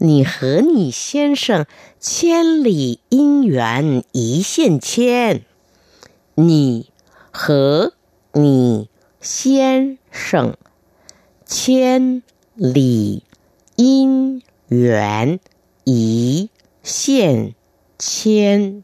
[0.00, 1.66] 你和你先生
[1.98, 5.42] 千里姻缘一线牵。
[6.36, 6.86] 你
[7.32, 7.94] 和
[8.32, 8.88] 你
[9.20, 10.56] 先生
[11.44, 12.22] 千
[12.54, 13.24] 里
[13.75, 15.39] 因缘
[15.85, 16.47] ý
[17.05, 17.51] hiện
[17.99, 18.81] qian.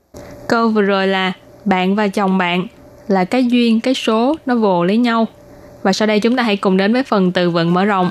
[0.48, 1.34] Câu vừa rồi là
[1.66, 2.68] bạn và chồng bạn
[3.08, 5.28] là cái duyên, cái số nó vồ lấy nhau.
[5.84, 8.10] Và sau đây chúng ta hãy cùng đến với phần từ vựng mở rộng.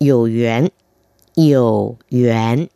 [0.00, 0.68] Dầu duyên
[1.36, 2.66] Dầu duyên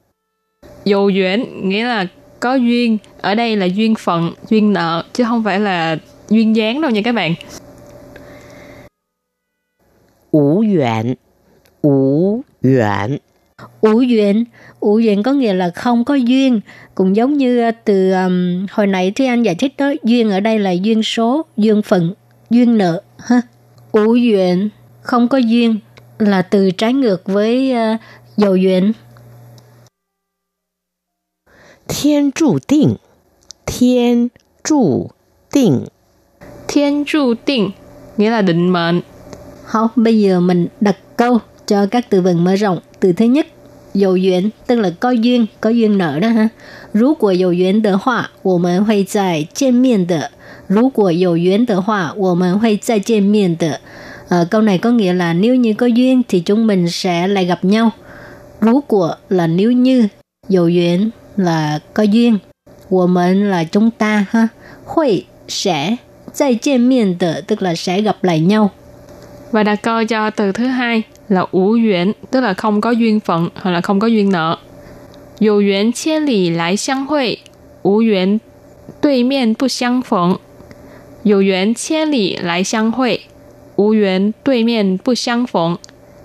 [0.85, 2.06] Dầu duyên nghĩa là
[2.40, 5.96] có duyên ở đây là duyên phận duyên nợ chứ không phải là
[6.29, 7.35] duyên dáng đâu nha các bạn.
[10.31, 11.14] Ủ duyện
[11.83, 13.18] ủ duyện
[13.81, 14.44] ủ duyện
[14.81, 16.61] ủ duyện có nghĩa là không có duyên
[16.94, 20.40] cũng giống như ờ, từ um, hồi nãy thì anh giải thích đó duyên ở
[20.40, 22.14] đây là duyên số duyên phận
[22.51, 23.40] duyên nợ ha.
[23.92, 24.68] Ủ duyện
[25.01, 25.79] không có duyên
[26.18, 28.01] là từ trái ngược với uh,
[28.37, 28.92] dầu duyện
[31.88, 32.97] 天注定，
[33.65, 34.30] 天
[34.63, 35.12] 注
[35.51, 35.88] 定，
[36.67, 37.71] Thiên tru định
[38.17, 39.01] nghĩa là định mệnh.
[39.65, 42.80] Học bây giờ mình đặt câu cho các từ vựng mở rộng.
[42.99, 43.47] Từ thứ nhất,
[43.93, 46.49] dầu duyên tức là có duyên, có duyên nợ đó ha.
[46.93, 50.32] 如果有缘的话，我们会在见面的。
[50.67, 53.80] Nếu 果有缘的话，我们会再见面的.
[54.30, 57.45] À, câu này có nghĩa là nếu như có duyên thì chúng mình sẽ lại
[57.45, 57.91] gặp nhau.
[58.62, 60.10] Nếu 果 là nếu như,
[60.47, 62.39] 有缘 là có duyên,
[62.89, 64.49] 我们 là chúng ta ha,
[64.86, 65.97] 会 sẽ,
[66.34, 68.71] 再见面的 tức là sẽ gặp lại nhau.
[69.51, 73.19] Và đặt câu cho từ thứ hai là ủ duyên, tức là không có duyên
[73.19, 74.58] phận hoặc là không có duyên nợ.
[75.39, 77.39] 有缘千里来相会，
[77.82, 78.39] 无缘
[79.01, 80.38] 对面不相逢。
[81.23, 83.21] 有缘千里来相会，
[83.75, 85.77] 无缘对面不相逢.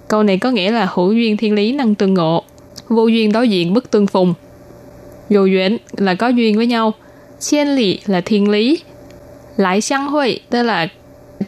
[0.09, 2.43] Câu này có nghĩa là hữu duyên thiên lý năng tương ngộ,
[2.89, 4.35] vô duyên đối diện bất tương phùng.
[5.32, 6.94] Dù duyên là có duyên với nhau.
[7.40, 8.80] Xiên lý là thiên lý.
[9.58, 10.88] Lại xăng hội tức là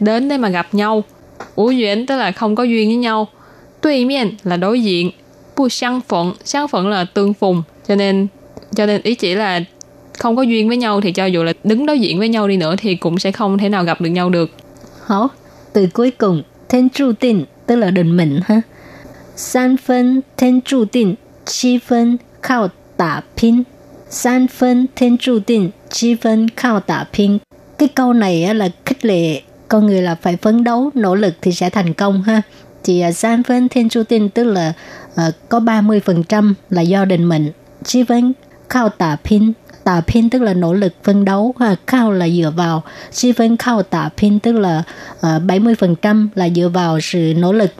[0.00, 1.04] đến để mà gặp nhau.
[1.54, 3.28] ủ duyên tức là không có duyên với nhau.
[3.80, 5.10] Tuy miên là đối diện.
[5.56, 7.62] Bu xăng phận, xăng phận là tương phùng.
[7.88, 8.26] Cho nên
[8.76, 9.60] cho nên ý chỉ là
[10.18, 12.56] không có duyên với nhau thì cho dù là đứng đối diện với nhau đi
[12.56, 14.50] nữa thì cũng sẽ không thể nào gặp được nhau được.
[15.06, 15.28] Hảo,
[15.72, 18.60] từ cuối cùng, thiên chu tin tức là định mệnh ha.
[19.36, 23.62] San phân thiên chu tin, chi phân khao tả pin.
[24.14, 27.38] San phân thiên chu định, chi phân khao tả pin.
[27.78, 31.52] Cái câu này là khích lệ con người là phải phấn đấu, nỗ lực thì
[31.52, 32.42] sẽ thành công ha.
[32.84, 34.72] Thì à, san phân thiên chu tin tức là
[35.12, 37.50] uh, có 30% là do định mệnh.
[37.84, 38.32] Chi phân
[38.68, 39.52] khao tả pin
[39.84, 43.56] tả pin tức là nỗ lực phấn đấu ha khao là dựa vào chi phân
[43.56, 44.82] khao tả pin tức là
[45.20, 47.70] à, uh, 70% là dựa vào sự nỗ lực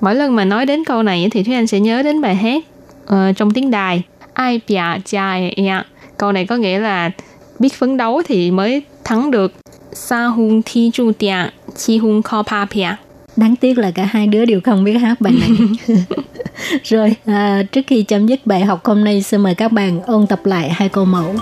[0.00, 2.64] mỗi lần mà nói đến câu này thì Thúy Anh sẽ nhớ đến bài hát
[3.04, 4.02] uh, trong tiếng đài
[4.37, 5.85] ai bia chai ya
[6.17, 7.11] câu này có nghĩa là
[7.59, 9.53] biết phấn đấu thì mới thắng được
[9.93, 11.35] sa hun thi chu tia
[11.77, 12.95] chi hun kho pa pia
[13.35, 15.49] đáng tiếc là cả hai đứa đều không biết hát bài này
[16.83, 20.27] rồi à, trước khi chấm dứt bài học hôm nay xin mời các bạn ôn
[20.27, 21.35] tập lại hai câu mẫu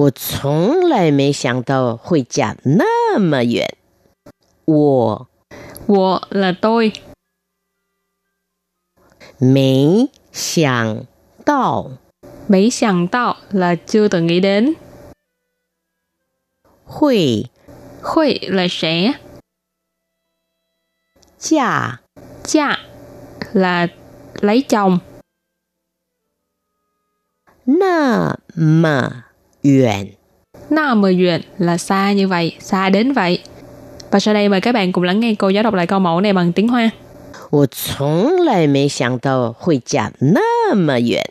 [0.00, 3.76] 我从来没想到会嫁那么远。
[4.64, 5.28] 我
[5.86, 6.92] 我 là tôi
[9.38, 11.06] 没想
[11.44, 11.90] 到
[12.48, 14.74] mấy 想到 là chưa từng nghĩ đến
[16.84, 17.50] 会
[18.02, 19.12] Hội là sẽ
[21.38, 22.00] 嫁
[22.44, 22.78] Cha
[23.52, 23.88] là
[24.40, 25.00] lấy chồng
[27.64, 29.24] 那么
[29.62, 30.16] 远。
[30.70, 33.42] Na mờ duyệt là xa như vậy, xa đến vậy.
[34.10, 36.20] Và sau đây mời các bạn cùng lắng nghe cô giáo đọc lại câu mẫu
[36.20, 36.90] này bằng tiếng Hoa.
[37.50, 41.24] 我从来没想到会嫁那么远。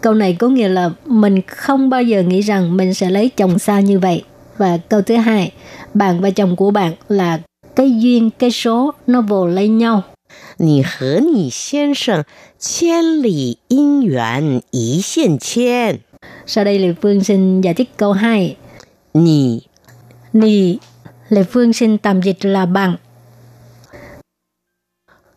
[0.00, 3.58] câu này có nghĩa là mình không bao giờ nghĩ rằng mình sẽ lấy chồng
[3.58, 4.24] xa như vậy
[4.58, 5.52] và câu thứ hai
[5.94, 7.40] bạn và chồng của bạn là
[7.76, 10.02] cái duyên cái số nó vồ lấy nhau
[10.56, 12.24] 你和你先生
[12.58, 16.00] 千里姻缘一线牵。
[16.46, 18.56] sau đây Lê Phương xin giải thích câu 2
[19.14, 19.62] 你
[20.32, 20.78] Nì
[21.28, 22.96] Lê Phương xin tạm dịch là bạn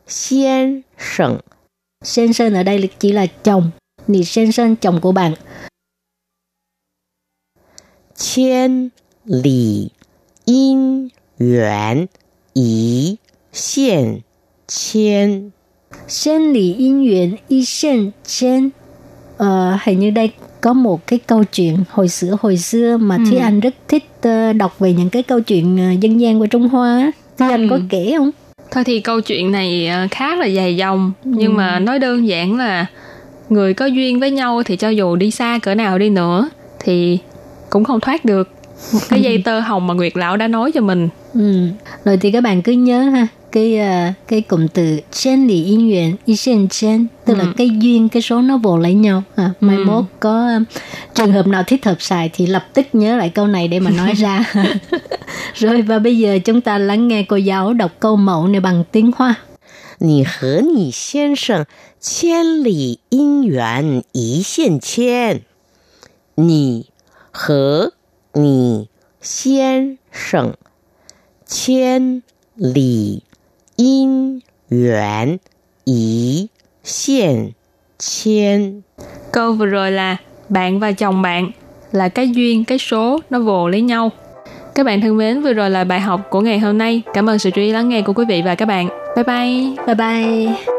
[0.08, 1.40] 先生
[2.04, 3.72] Sen sơn ở đây chỉ là chồng
[4.08, 5.34] Nì sen sơn chồng của bạn
[8.16, 8.92] 千
[9.24, 9.92] 里
[10.46, 12.08] 姻缘
[12.54, 13.20] 一
[13.52, 14.24] 线
[14.68, 15.52] 牵。
[16.08, 18.70] Sen lì yên nguyện y sen chen
[19.38, 23.39] Ờ, hình như đây có một cái câu chuyện hồi xưa hồi xưa mà Thúy
[23.39, 26.69] Anh rất thích ờ, đọc về những cái câu chuyện ờ, dân gian của Trung
[26.69, 27.11] Hoa á.
[27.39, 28.31] Thúy Anh có kể không?
[28.71, 32.57] Thôi thì câu chuyện này ờ, khá là dài dòng, nhưng mà nói đơn giản
[32.57, 32.87] là
[33.49, 36.49] người có duyên với nhau thì cho dù đi xa cỡ nào đi nữa
[36.85, 37.19] thì
[37.71, 38.49] cũng không thoát được
[39.09, 41.09] cái dây tơ hồng mà Nguyệt Lão đã nói cho mình.
[41.35, 41.69] Ừ.
[42.05, 45.88] Rồi thì các bạn cứ nhớ ha cái ờ, cái cụm từ chen lì yên
[45.88, 49.52] nguyện y sen chen tức là cái duyên cái số nó vồ lấy nhau à,
[49.60, 50.60] mai mốt có ờ,
[51.14, 53.92] trường hợp nào thích hợp xài thì lập tức nhớ lại câu này để mà
[53.92, 54.44] nói ra
[55.56, 58.84] rồi và bây giờ chúng ta lắng nghe cô giáo đọc câu mẫu này bằng
[58.92, 59.36] tiếng hoa
[59.98, 61.66] 你和你先生
[62.02, 65.44] 千里姻缘一线牵。
[66.36, 66.92] 你
[67.32, 67.94] 和
[68.34, 68.90] 你
[69.22, 70.58] 先生
[71.46, 72.24] 千
[72.56, 73.24] 里
[73.80, 75.40] 姻缘
[75.84, 76.50] 一
[76.84, 77.54] 线
[77.98, 78.84] 牵。
[79.32, 80.18] Câu vừa rồi là
[80.50, 81.52] bạn và chồng bạn
[81.92, 84.12] là cái duyên, cái số nó vồ lấy nhau.
[84.76, 87.02] Các bạn thân mến, vừa rồi là bài học của ngày hôm nay.
[87.14, 88.90] Cảm ơn sự chú ý lắng nghe của quý vị và các bạn.
[89.16, 89.86] Bye bye!
[89.86, 90.79] bye bye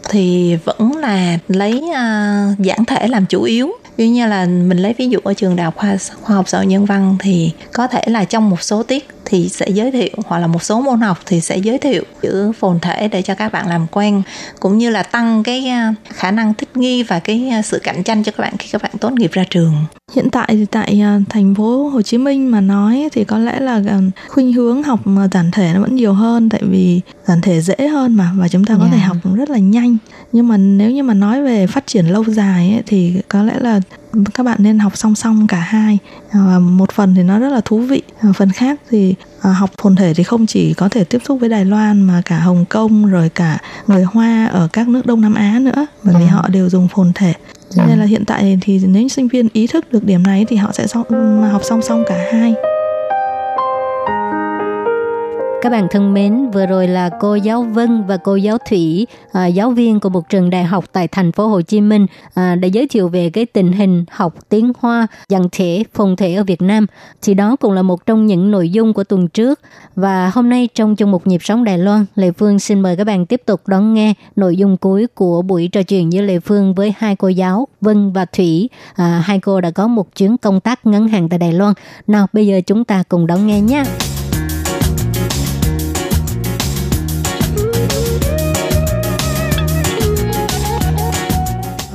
[0.11, 3.71] thì vẫn là lấy uh, giảng thể làm chủ yếu.
[3.97, 6.57] Ví như là mình lấy ví dụ ở trường đại học khoa, khoa học xã
[6.57, 10.09] hội nhân văn thì có thể là trong một số tiết thì sẽ giới thiệu
[10.25, 13.35] hoặc là một số môn học thì sẽ giới thiệu chữ phồn thể để cho
[13.35, 14.21] các bạn làm quen
[14.59, 18.03] cũng như là tăng cái à, khả năng thích nghi và cái à, sự cạnh
[18.03, 19.73] tranh cho các bạn khi các bạn tốt nghiệp ra trường.
[20.15, 23.59] Hiện tại thì tại à, thành phố Hồ Chí Minh mà nói thì có lẽ
[23.59, 27.41] là à, khuynh hướng học mà giản thể nó vẫn nhiều hơn tại vì giản
[27.41, 29.07] thể dễ hơn mà và chúng ta có thể Dạ.
[29.07, 29.97] học rất là nhanh.
[30.31, 33.59] Nhưng mà nếu như mà nói về phát triển lâu dài ấy, thì có lẽ
[33.59, 33.79] là
[34.33, 35.97] các bạn nên học song song cả hai.
[36.33, 39.69] Và một phần thì nó rất là thú vị, À, phần khác thì à, học
[39.81, 42.65] phồn thể thì không chỉ có thể tiếp xúc với Đài Loan mà cả Hồng
[42.69, 46.27] Kông rồi cả người Hoa ở các nước Đông Nam Á nữa bởi vì Ừ.
[46.29, 47.33] họ đều dùng phồn thể.
[47.75, 50.55] Cho nên là hiện tại thì nếu sinh viên ý thức được điểm này thì
[50.55, 50.87] họ sẽ
[51.51, 52.53] học song song cả hai.
[55.61, 59.47] Các bạn thân mến, vừa rồi là cô giáo Vân và cô giáo Thủy, à,
[59.47, 62.67] giáo viên của một trường đại học tại thành phố Hồ Chí Minh, à, đã
[62.67, 66.61] giới thiệu về cái tình hình học tiếng Hoa, dàn thể, phồn thể ở Việt
[66.61, 66.85] Nam.
[67.21, 69.59] Thì đó cũng là một trong những nội dung của tuần trước.
[69.95, 73.03] Và hôm nay trong chung một Nhịp sống Đài Loan, Lê Phương xin mời các
[73.03, 76.73] bạn tiếp tục đón nghe nội dung cuối của buổi trò chuyện giữa Lê Phương
[76.73, 78.69] với hai cô giáo Vân và Thủy.
[78.95, 81.73] À, hai cô đã có một chuyến công tác ngắn hàng tại Đài Loan.
[82.07, 83.83] Nào bây giờ chúng ta cùng đón nghe nhé.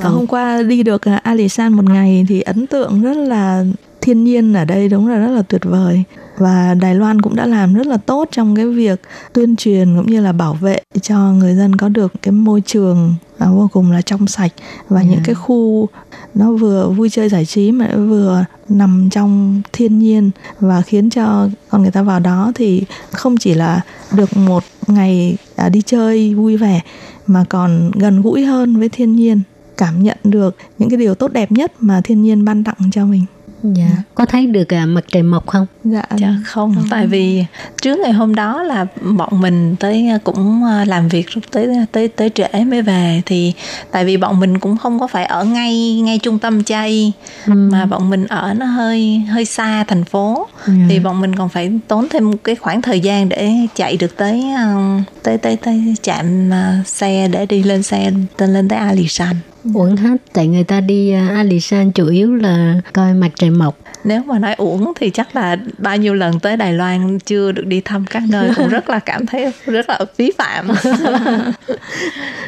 [0.07, 3.63] Và hôm qua đi được à, Alisan một ngày thì ấn tượng rất là
[4.01, 6.03] thiên nhiên ở đây đúng là rất là tuyệt vời.
[6.37, 9.01] Và Đài Loan cũng đã làm rất là tốt trong cái việc
[9.33, 13.15] tuyên truyền cũng như là bảo vệ cho người dân có được cái môi trường
[13.37, 14.51] à, vô cùng là trong sạch.
[14.89, 15.87] Và những cái khu
[16.33, 21.49] nó vừa vui chơi giải trí mà vừa nằm trong thiên nhiên và khiến cho
[21.69, 26.35] con người ta vào đó thì không chỉ là được một ngày à, đi chơi
[26.35, 26.81] vui vẻ
[27.27, 29.41] mà còn gần gũi hơn với thiên nhiên
[29.77, 33.05] cảm nhận được những cái điều tốt đẹp nhất mà thiên nhiên ban tặng cho
[33.05, 33.25] mình.
[33.63, 33.89] Dạ.
[34.15, 35.65] Có thấy được à, mặt trời mọc không?
[35.83, 36.35] dạ Dạ.
[36.45, 37.45] không, tại vì
[37.81, 38.85] trước ngày hôm đó là
[39.17, 43.53] bọn mình tới cũng à, làm việc tới tới tới trễ mới về thì
[43.91, 47.13] tại vì bọn mình cũng không có phải ở ngay ngay trung tâm chay
[47.45, 50.47] mà bọn mình ở nó hơi hơi xa thành phố.
[50.89, 54.17] Thì bọn mình còn phải tốn thêm một cái khoảng thời gian để chạy được
[54.17, 58.79] tới à, tới tới tới trạm à, xe để đi lên xe lên lên tới
[58.79, 59.35] Alisan.
[59.73, 63.77] Uổng hết, tại người ta đi uh, Alisan chủ yếu là coi mặt trời mọc.
[64.03, 67.65] Nếu mà nói uổng thì chắc là bao nhiêu lần tới Đài Loan chưa được
[67.65, 70.67] đi thăm các nơi cũng rất là cảm thấy rất là phí phạm.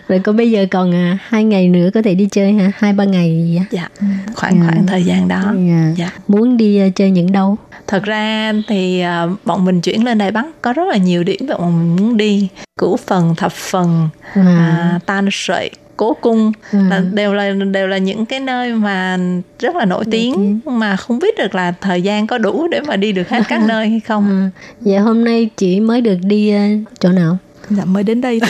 [0.08, 2.72] Rồi có bây giờ còn à, hai ngày nữa có thể đi chơi hả?
[2.78, 3.66] Hai ba ngày gì vậy?
[3.72, 3.90] dạ,
[4.36, 5.54] khoảng khoảng thời gian đó.
[5.68, 5.94] Dạ.
[5.98, 6.12] Dạ.
[6.28, 7.58] Muốn đi à, chơi những đâu?
[7.88, 11.40] Thật ra thì à, bọn mình chuyển lên Đài Bắc có rất là nhiều điểm
[11.50, 12.48] mà bọn mình muốn đi.
[12.78, 14.42] Cửu phần, thập phần, À.
[14.44, 16.80] à, tan sợi, cố cung À.
[16.90, 19.18] là đều là đều là những cái nơi mà
[19.60, 22.96] rất là nổi tiếng mà không biết được là thời gian có đủ để mà
[22.96, 24.30] đi được hết các nơi hay không.
[24.30, 24.50] À,
[24.82, 26.68] vậy hôm nay chị mới được đi à,
[27.00, 27.38] chỗ nào?
[27.70, 28.40] dạ mới đến đây.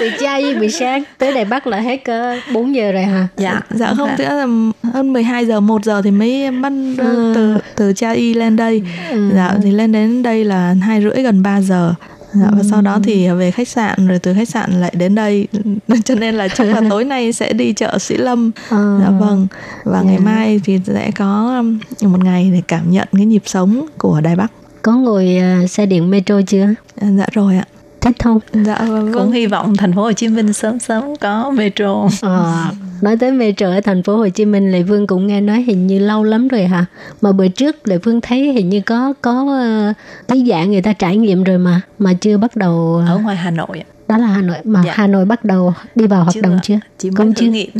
[0.00, 3.28] Từ chay buổi sáng tới Đài Bắc là hết cỡ 4 giờ rồi hả?
[3.36, 4.14] Dạ, dạ không Dạ.
[4.18, 4.46] tức là
[4.92, 7.32] hơn 12 giờ 1 giờ thì mới bắt Ừ.
[7.34, 9.30] từ từ Cha Y lên đây Ừ.
[9.34, 11.94] dạ thì lên đến đây là hai rưỡi gần 3 giờ
[12.34, 15.48] Dạ, và sau đó thì về khách sạn rồi từ khách sạn lại đến đây.
[16.04, 18.50] Cho nên là chắc là tối nay sẽ đi chợ Sĩ Lâm.
[18.68, 19.00] Ờ.
[19.00, 19.46] dạ vâng.
[19.84, 21.62] Và ngày mai thì sẽ có
[22.02, 24.52] một ngày để cảm nhận cái nhịp sống của Đài Bắc.
[24.82, 26.66] Có ngồi à, xe điện metro chưa?
[27.00, 27.64] dạ dạ rồi ạ
[28.00, 28.40] Thích không?
[28.52, 32.08] dạ vâng cũng hy vọng thành phố Hồ Chí Minh sớm sớm có metro.
[32.20, 32.64] Ờ,
[33.02, 35.86] nói tới metro ở thành phố Hồ Chí Minh Lệ Phương cũng nghe nói hình
[35.86, 36.84] như lâu lắm rồi hả
[37.20, 39.96] mà bữa trước Lệ Phương thấy hình như có có uh,
[40.28, 43.50] cái dạng người ta trải nghiệm rồi mà mà chưa bắt đầu ở ngoài Hà
[43.50, 43.86] Nội ạ.
[44.10, 44.92] Đó là Hà Nội mà Dạ.
[44.96, 47.50] Hà Nội bắt đầu đi vào hoạt Chưa động chưa Chỉ mới Cũng thử chưa.
[47.50, 47.70] nghiệm.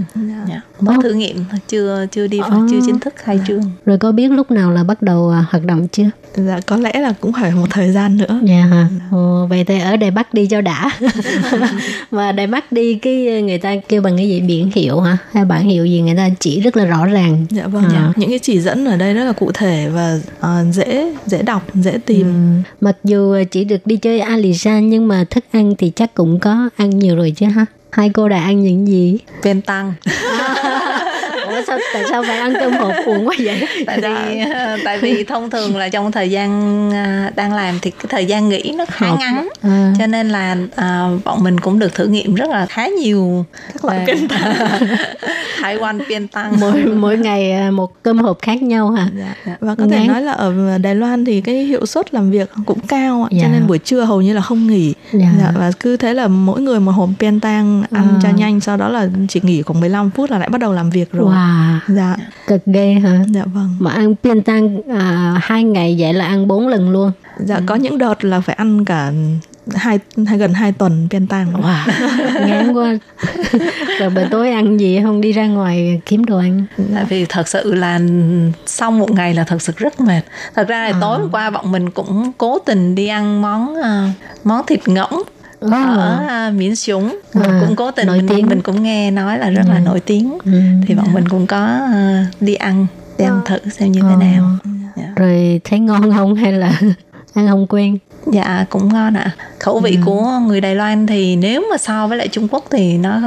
[0.48, 0.60] Dạ.
[0.80, 1.02] Mới Ồ.
[1.02, 1.36] thử nghiệm
[1.68, 2.66] chưa chưa đi vào Ồ.
[2.70, 3.62] chưa chính thức khai trương.
[3.86, 6.92] rồi có biết lúc nào là bắt đầu à, hoạt động chưa dạ có lẽ
[7.00, 8.86] là cũng phải một thời gian nữa Dạ hả?
[9.12, 10.90] Ồ, vậy thì ở Đài Bắc đi cho đã.
[12.10, 15.18] mà Đài Bắc đi cái người ta kêu bằng cái gì biển hiệu hả?
[15.32, 17.46] Hay bản hiệu gì người ta chỉ rất là rõ ràng.
[17.50, 18.12] dạ vâng À.
[18.16, 21.62] những cái chỉ dẫn ở đây rất là cụ thể và ờ, dễ dễ đọc
[21.74, 22.32] dễ tìm Ừ.
[22.80, 26.68] Mặc dù chỉ được đi chơi Alisan nhưng mà thức ăn thì chắc cũng có
[26.76, 27.66] ăn nhiều rồi chứ ha.
[27.90, 29.18] Hai cô đã ăn những gì?
[29.44, 29.94] Bên tăng.
[31.61, 33.66] Ủa sao tại sao phải ăn cơm hộp buồn quá vậy?
[33.86, 34.40] tại vì
[34.84, 36.50] tại vì thông thường là trong thời gian
[36.92, 39.18] à, đang làm thì cái thời gian nghỉ nó khá Học.
[39.20, 39.92] ngắn À.
[39.98, 43.84] cho nên là à, bọn mình cũng được thử nghiệm rất là khá nhiều các
[43.84, 44.54] loại biên tăng
[45.61, 49.08] hải quan biên tăng mỗi mỗi ngày à, một cơm hộp khác nhau hả?
[49.18, 49.56] Dạ.
[49.61, 50.06] và có thể Ngán.
[50.06, 53.42] nói là ở Đài Loan thì cái hiệu suất làm việc cũng cao ạ, Dạ.
[53.42, 55.26] cho nên buổi trưa hầu như là không nghỉ Dạ.
[55.38, 58.20] Dạ, và cứ thế là mỗi người một hộp pen tang ăn À.
[58.22, 60.90] cho nhanh sau đó là chỉ nghỉ khoảng 15 phút là lại bắt đầu làm
[60.90, 61.49] việc rồi Wow,
[61.88, 63.20] dạ cực ghê hả?
[63.28, 67.12] dạ vâng Mà ăn piên tăng à, hai ngày vậy là ăn bốn lần luôn.
[67.38, 69.12] dạ có những đợt là phải ăn cả
[69.74, 71.86] hai, hai gần hai tuần pen tang Wow,
[72.46, 72.98] ngán quá.
[74.01, 76.64] Rồi buổi tối ăn gì không đi ra ngoài kiếm đồ ăn.
[76.94, 78.01] tại vì thật sự là
[78.66, 80.22] sau một ngày là thật sự rất mệt
[80.55, 84.12] thật ra là tối hôm qua bọn mình cũng cố tình đi ăn món à,
[84.44, 85.22] món thịt ngỗng
[85.61, 85.68] Ồ.
[85.98, 88.46] ở à, miến súng À, cũng cố tình nổi mình, tiếng.
[88.46, 90.52] mình cũng nghe nói là rất là nổi tiếng Ừ.
[90.86, 91.56] thì bọn mình cũng có
[91.92, 92.86] à, đi ăn
[93.18, 94.16] để ăn thử xem như thế Ờ.
[94.16, 94.56] nào
[94.96, 95.04] Dạ.
[95.16, 96.72] Rồi thấy ngon không hay là
[97.34, 97.98] ăn không quen?
[98.32, 99.30] Dạ cũng ngon ạ.
[99.58, 102.98] Khẩu vị của người Đài Loan thì nếu mà so với lại Trung Quốc thì
[102.98, 103.20] nó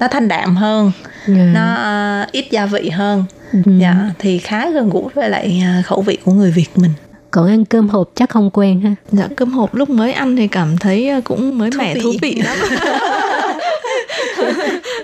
[0.00, 0.92] nó thanh đạm hơn,
[1.26, 1.34] Dạ.
[1.54, 3.24] nó ờ, ít gia vị hơn.
[3.52, 3.58] Ừ.
[3.80, 6.90] Dạ thì khá gần gũi với lại ờ, khẩu vị của người Việt mình.
[7.30, 8.94] Còn ăn cơm hộp chắc không quen ha.
[9.12, 12.00] dạ cơm hộp lúc mới ăn thì cảm thấy cũng mới mẻ vị.
[12.00, 12.56] thú vị lắm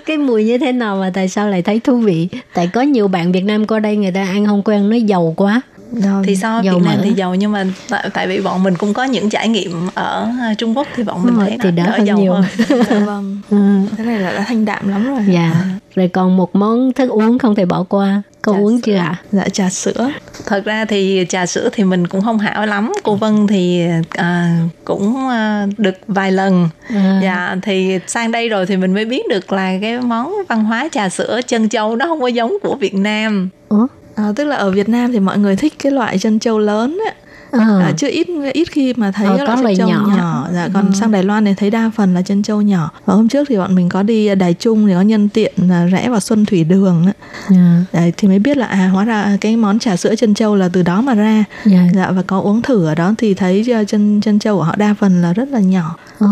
[0.05, 2.27] Cái mùi như thế nào mà tại sao lại thấy thú vị?
[2.53, 5.33] Tại có nhiều bạn Việt Nam qua đây người ta ăn không quen nó dầu
[5.37, 5.61] quá.
[6.03, 6.23] Rồi.
[6.27, 7.01] Thì so Dầu Việt Nam mỡ.
[7.03, 10.27] thì giàu nhưng mà tại, tại vì bọn mình cũng có những trải nghiệm ở
[10.41, 12.33] ờ, Trung Quốc thì bọn mình Đúng thấy thì đỡ đỡ hơn giàu nhiều.
[12.33, 12.43] hơn.
[12.89, 13.57] dạ vâng Ừ.
[13.97, 15.51] thế này là đã thanh đạm lắm rồi Dạ.
[15.95, 18.21] Rồi còn một món thức uống không thể bỏ qua.
[18.47, 18.81] Cô Trà uống sữa.
[18.85, 19.15] chưa ạ?
[19.31, 20.11] dạ trà sữa
[20.45, 22.93] Thật ra thì trà sữa thì mình cũng không hảo lắm.
[23.03, 26.69] Cô Vân thì à, cũng à, được vài lần.
[26.89, 27.19] À.
[27.23, 30.89] Dạ thì sang đây rồi thì mình mới biết được là cái món văn hóa
[30.91, 33.49] trà sữa chân châu nó không có giống của Việt Nam.
[33.69, 33.87] Ủa?
[34.15, 36.99] à, tức là ở Việt Nam thì mọi người thích cái loại chân trâu lớn
[37.05, 37.13] á
[37.51, 37.79] Ờ.
[37.79, 40.15] À, chứ ít ít khi mà thấy Ờ, cái có loại chân trâu nhỏ.
[40.17, 43.13] nhỏ, Dạ, còn sang Đài Loan thì thấy đa phần là chân trâu nhỏ và
[43.13, 46.09] hôm trước thì bọn mình có đi Đài Trung thì có nhân tiện là rẽ
[46.09, 47.13] vào Xuân Thủy Đường á.
[47.49, 47.83] Dạ.
[47.93, 50.69] Đấy, thì mới biết là à hóa ra cái món trà sữa chân trâu là
[50.73, 51.79] từ đó mà ra Dạ.
[51.95, 54.95] dạ và có uống thử ở đó thì thấy chân chân trâu của họ đa
[54.99, 56.27] phần là rất là nhỏ Ờ.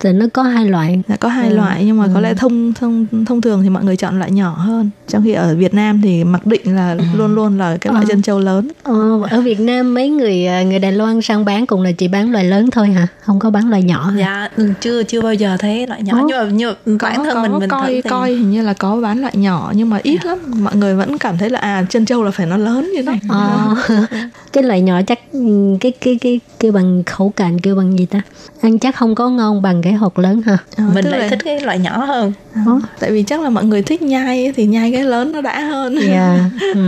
[0.00, 1.02] Thì nó có hai loại.
[1.08, 3.96] dạ, có hai loại nhưng mà có lẽ thông thông thông thường thì mọi người
[3.96, 7.58] chọn loại nhỏ hơn trong khi ở Việt Nam thì mặc định là luôn luôn
[7.58, 8.08] là cái loại Ờ.
[8.08, 11.66] chân trâu lớn Ờ, ở Việt Nam mấy người à, người Đài Loan sang bán
[11.66, 13.06] cũng là chỉ bán loại lớn thôi hả?
[13.20, 14.18] Không có bán loại nhỏ hả?
[14.18, 16.28] Dạ ừ, chưa chưa bao giờ thấy loại nhỏ Ồ.
[16.52, 18.96] nhưng mà, mà bản thân có mình mình coi thì coi hình như là có
[18.96, 22.04] bán loại nhỏ nhưng mà ít lắm mọi người vẫn cảm thấy là à chân
[22.04, 23.74] trâu là phải nó lớn như này Ờ,
[24.52, 25.40] cái loại nhỏ chắc ừ,
[25.80, 28.20] cái cái cái kêu bằng khẩu cạnh kêu bằng gì ta?
[28.62, 30.58] Ăn chắc không có ngon bằng cái hột lớn ha.
[30.76, 32.32] Ờ, mình lại là- thích cái loại nhỏ hơn.
[32.54, 35.60] Ờ, tại vì chắc là mọi người thích nhai thì nhai cái lớn nó đã
[35.60, 36.38] hơn Dạ.
[36.74, 36.80] ừ.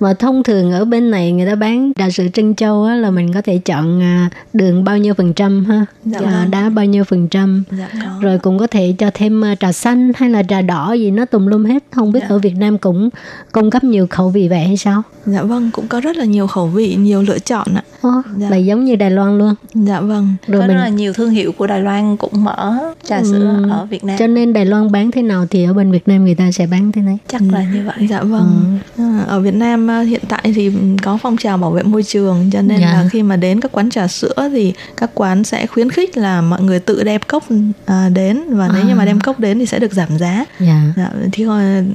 [0.00, 3.10] Mà thông thường ở bên này người ta bán trà sữa trân châu á, là
[3.10, 6.50] mình có thể chọn à, đường bao nhiêu phần trăm ha, Dạ à, vâng.
[6.50, 7.64] đá bao nhiêu phần trăm.
[7.70, 10.92] dạ có Rồi cũng có thể cho thêm à, trà xanh hay là trà đỏ
[10.92, 11.84] gì nó tùm lum hết.
[11.90, 13.10] Không biết ở Việt Nam cũng
[13.52, 15.02] cung cấp nhiều khẩu vị vậy hay sao?
[15.26, 18.50] dạ vâng cũng có rất là nhiều khẩu vị nhiều lựa chọn ạ Ồ, Dạ.
[18.50, 19.54] Là giống như Đài Loan luôn.
[19.74, 22.78] dạ vâng Rồi có mình rất là nhiều thương hiệu của Đài Loan cũng mở
[23.04, 23.70] trà sữa Ừ.
[23.70, 24.16] ở Việt Nam.
[24.18, 26.66] cho nên Đài Loan bán thế nào thì ở bên Việt Nam người ta sẽ
[26.66, 27.18] bán thế này.
[27.28, 28.06] chắc là như vậy.
[28.10, 30.72] dạ vâng À, ở Việt Nam à, hiện tại thì
[31.02, 32.86] có phong trào bảo vệ môi trường cho nên Dạ.
[32.92, 36.40] là khi mà đến các quán trà sữa thì các quán sẽ khuyến khích là
[36.40, 37.44] mọi người tự đem cốc
[37.86, 40.82] à, đến và nếu như mà đem cốc đến thì sẽ được giảm giá Dạ.
[40.96, 41.44] dạ, thì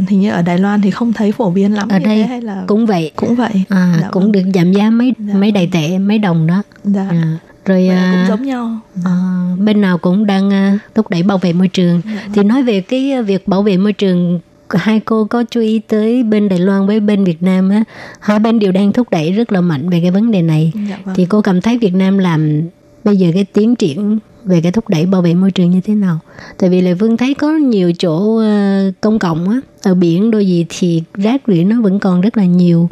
[0.10, 2.64] hình như ở Đài Loan thì không thấy phổ biến lắm Ở đây hay là
[2.68, 3.12] cũng vậy.
[3.16, 4.32] cũng vậy À, Dạ cũng vâng.
[4.32, 5.34] được giảm giá mấy Dạ.
[5.34, 6.64] mấy đầy tệ, mấy đồng đó.
[6.84, 9.12] dạ À, rồi à, cũng giống nhau à,
[9.60, 12.02] bên nào cũng đang à, thúc đẩy bảo vệ môi trường.
[12.06, 12.28] Dạ.
[12.34, 14.40] Thì nói về cái việc bảo vệ môi trường
[14.70, 17.84] hai cô có chú ý tới bên Đài Loan với bên Việt Nam á
[18.20, 21.00] hai bên đều đang thúc đẩy rất là mạnh về cái vấn đề này dạ
[21.04, 22.62] vâng thì cô cảm thấy Việt Nam làm
[23.04, 25.96] bây giờ cái tiến triển về cái thúc đẩy bảo vệ môi trường như thế
[25.96, 26.20] nào.
[26.58, 30.48] Tại vì lệ phương thấy có nhiều chỗ ờ, công cộng á ở biển đôi
[30.48, 32.90] gì thì rác rưởi nó vẫn còn rất là nhiều.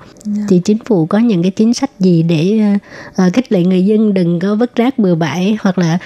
[0.50, 2.62] Thì chính phủ có những cái chính sách gì để
[3.16, 6.00] ờ, khích lệ người dân đừng có vứt rác bừa bãi hoặc là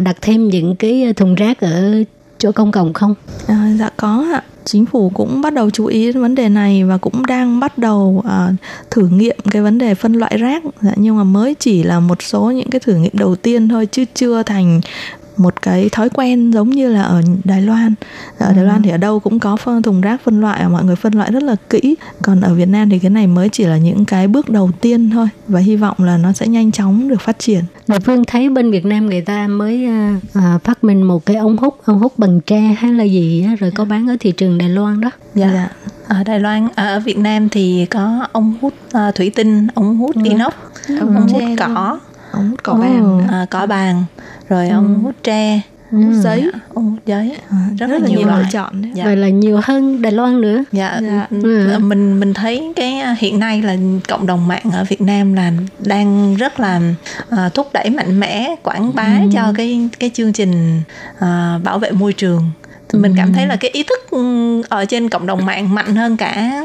[0.00, 2.02] đặt thêm những cái thùng rác ở
[2.38, 3.14] chỗ công cộng không
[3.46, 4.42] À, dạ có ạ.
[4.64, 7.78] Chính phủ cũng bắt đầu chú ý đến vấn đề này và cũng đang bắt
[7.78, 8.52] đầu à,
[8.90, 10.62] thử nghiệm cái vấn đề phân loại rác.
[10.82, 13.88] Dạ, nhưng mà mới chỉ là một số những cái thử nghiệm đầu tiên thôi
[13.92, 14.80] chứ chưa thành
[15.38, 17.94] một cái thói quen giống như là ở Đài Loan.
[18.38, 20.84] Ở Đài Loan thì ở đâu cũng có phân thùng rác phân loại và mọi
[20.84, 21.94] người phân loại rất là kỹ.
[22.22, 25.10] Còn ở Việt Nam thì cái này mới chỉ là những cái bước đầu tiên
[25.10, 27.64] thôi và hy vọng là nó sẽ nhanh chóng được phát triển.
[27.86, 31.36] Lệ phương thấy bên Việt Nam người ta mới à, à, phát minh một cái
[31.36, 34.32] ống hút ống hút bằng tre hay là gì á, rồi có bán ở thị
[34.32, 35.68] trường Đài Loan đó Dạ.
[36.08, 39.96] Ở Đài Loan, à, ở Việt Nam thì có ống hút à, thủy tinh, ống
[39.96, 40.52] hút inox,
[40.88, 41.98] ống, Ống hút tre cỏ,
[42.32, 42.78] Ống hút cỏ Ồ.
[42.78, 43.26] vàng.
[43.30, 44.04] à, cỏ bàn,
[44.48, 45.60] rồi ống hút tre,
[45.90, 46.50] hút giấy.
[46.52, 48.42] dạ, ống hút giấy, À, rất, rất, là là nhiều nhiều loại.
[48.42, 48.92] lựa chọn đấy.
[48.94, 49.04] Dạ.
[49.04, 51.26] rồi là nhiều hơn Đài Loan nữa Dạ, Dạ.
[51.30, 51.78] ừ.
[51.80, 53.76] mình mình thấy cái à, hiện nay là
[54.08, 55.52] cộng đồng mạng ở Việt Nam là
[55.86, 56.80] đang rất là
[57.30, 60.82] à, thúc đẩy mạnh mẽ quảng bá cho cái cái chương trình
[61.18, 62.50] à, bảo vệ môi trường.
[62.88, 65.96] Thì Mình cảm thấy là cái ý thức ừ, ở trên cộng đồng mạng mạnh
[65.96, 66.62] hơn cả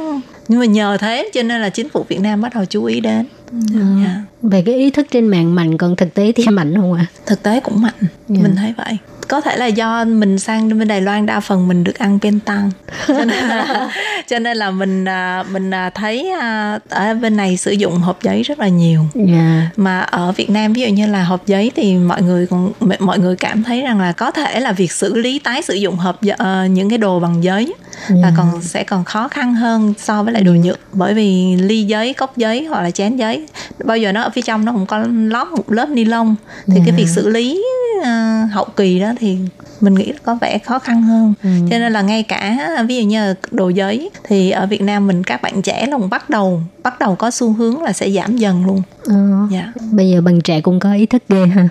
[0.48, 3.00] nhưng mà nhờ thế cho nên là chính phủ Việt Nam bắt đầu chú ý
[3.00, 3.26] đến.
[3.52, 4.22] Dạ.
[4.54, 7.06] Về cái ý thức trên mạng mạnh còn thực tế thì mạnh không ạ?
[7.26, 7.94] Thực tế cũng mạnh,
[8.28, 8.40] Dạ.
[8.44, 8.98] mình thấy vậy.
[9.28, 12.70] Có thể là do mình sang bên Đài Loan đa phần mình được ăn pentan
[13.08, 13.90] cho nên là,
[14.28, 18.22] cho nên là mình à, mình à, thấy à, ở bên này sử dụng hộp
[18.24, 19.06] giấy rất là nhiều.
[19.16, 19.70] Dạ.
[19.78, 23.20] Mà ở Việt Nam ví dụ như là hộp giấy thì mọi người còn mọi
[23.20, 26.20] người cảm thấy rằng là có thể là việc xử lý tái sử dụng hộp
[26.38, 27.74] ờ, những cái đồ bằng giấy
[28.10, 28.34] là Dạ.
[28.38, 32.14] còn sẽ còn khó khăn hơn so với lại đồ nhựa bởi vì ly giấy
[32.14, 33.48] cốc giấy hoặc là chén giấy
[33.86, 36.36] bao giờ nó ở phía trong nó cũng có lót một lớp ni lông
[36.68, 37.64] thì cái việc xử lý
[38.04, 39.38] ờ, hậu kỳ đó thì
[39.84, 41.34] mình nghĩ có vẻ khó khăn hơn.
[41.44, 42.58] Cho nên là ngay cả
[42.88, 46.30] ví dụ như đồ giấy thì ở Việt Nam mình các bạn trẻ là bắt
[46.30, 48.82] đầu bắt đầu có xu hướng là sẽ giảm dần luôn.
[49.06, 49.16] Ờ,
[49.52, 49.74] dạ.
[49.92, 51.70] Bây giờ bằng trẻ cũng có ý thức ghê ha.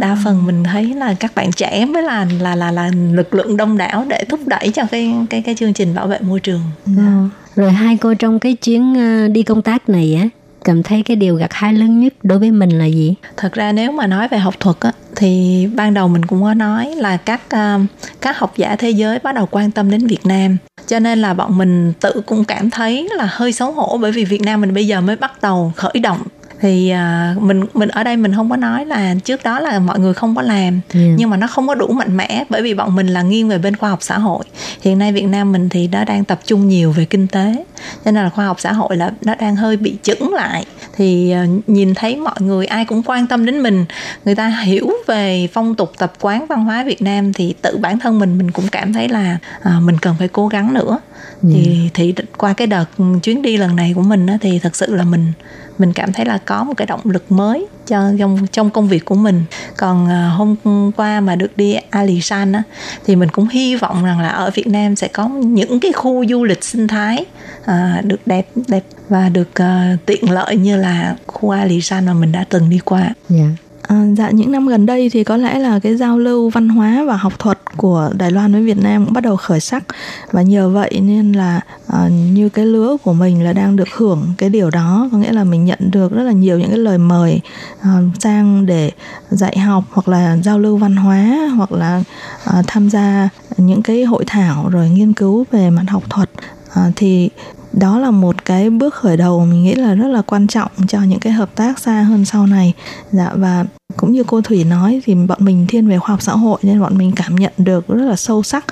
[0.00, 3.56] Đa phần mình thấy là các bạn trẻ mới là là là là lực lượng
[3.56, 6.60] đông đảo để thúc đẩy cho cái cái cái chương trình bảo vệ môi trường.
[6.86, 7.28] Ờ.
[7.56, 10.28] rồi hai cô trong cái chuyến ờ, đi công tác này á
[10.64, 13.14] cảm thấy cái điều gặt hái lớn nhất đối với mình là gì?
[13.36, 16.54] Thật ra nếu mà nói về học thuật á, thì ban đầu mình cũng có
[16.54, 17.78] nói là các à,
[18.20, 20.56] các học giả thế giới bắt đầu quan tâm đến Việt Nam.
[20.86, 24.24] Cho nên là bọn mình tự cũng cảm thấy là hơi xấu hổ bởi vì
[24.24, 26.18] Việt Nam mình bây giờ mới bắt đầu khởi động
[26.60, 29.98] thì à, mình mình ở đây mình không có nói là trước đó là mọi
[29.98, 30.80] người không có làm.
[30.94, 31.08] Yeah.
[31.16, 33.58] nhưng mà nó không có đủ mạnh mẽ bởi vì bọn mình là nghiêng về
[33.58, 34.44] bên khoa học xã hội.
[34.82, 37.64] Hiện nay Việt Nam mình thì nó đang tập trung nhiều về kinh tế
[38.04, 40.64] cho nên là khoa học xã hội là nó đang hơi bị chững lại.
[40.96, 43.84] Thì à, nhìn thấy mọi người ai cũng quan tâm đến mình
[44.24, 47.98] người ta hiểu về phong tục tập quán văn hóa Việt Nam thì tự bản
[47.98, 50.98] thân mình mình cũng cảm thấy là à, mình cần phải cố gắng nữa.
[51.42, 52.84] Thì thì qua cái đợt
[53.22, 55.32] chuyến đi lần này của mình á, thì thật sự là mình
[55.78, 59.04] mình cảm thấy là có một cái động lực mới cho trong trong công việc
[59.04, 59.44] của mình.
[59.76, 60.56] Còn à, hôm
[60.96, 62.62] qua mà được đi Alisan á
[63.04, 66.26] thì mình cũng hy vọng rằng là ở Việt Nam sẽ có những cái khu
[66.26, 67.24] du lịch sinh thái
[67.64, 72.32] à, được đẹp đẹp và được uh, tiện lợi như là khu Alisan mà mình
[72.32, 73.14] đã từng đi qua.
[73.30, 73.50] Yeah
[73.88, 77.04] À, dạ những năm gần đây thì có lẽ là cái giao lưu văn hóa
[77.06, 79.84] và học thuật của Đài Loan với Việt Nam cũng bắt đầu khởi sắc.
[80.32, 84.26] Và nhờ vậy nên là à, như cái lứa của mình là đang được hưởng
[84.38, 85.08] cái điều đó.
[85.12, 87.40] Có nghĩa là mình nhận được rất là nhiều những cái lời mời
[87.80, 88.90] à, sang để
[89.30, 92.02] dạy học hoặc là giao lưu văn hóa hoặc là
[92.44, 96.30] à, tham gia những cái hội thảo rồi nghiên cứu về mặt học thuật.
[96.74, 97.30] À, thì
[97.78, 101.02] đó là một cái bước khởi đầu mình nghĩ là rất là quan trọng cho
[101.02, 102.72] những cái hợp tác xa hơn sau này.
[103.10, 103.64] Dạ và
[103.96, 106.80] cũng như cô thủy nói thì bọn mình thiên về khoa học xã hội nên
[106.80, 108.64] bọn mình cảm nhận được rất là sâu sắc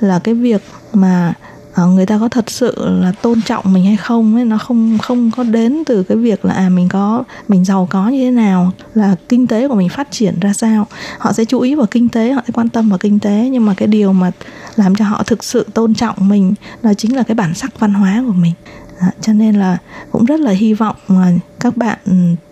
[0.00, 1.34] là cái việc mà
[1.78, 4.98] Ờ, người ta có thật sự là tôn trọng mình hay không ấy nó không
[4.98, 8.30] không có đến từ cái việc là à mình có mình giàu có như thế
[8.30, 10.86] nào là kinh tế của mình phát triển ra sao.
[11.18, 13.64] Họ sẽ chú ý vào kinh tế họ sẽ quan tâm vào kinh tế nhưng
[13.66, 14.30] mà cái điều mà
[14.76, 17.94] làm cho họ thực sự tôn trọng mình đó chính là cái bản sắc văn
[17.94, 18.52] hóa của mình.
[19.00, 19.78] Dạ, cho nên là
[20.12, 21.98] cũng rất là hy vọng mà các bạn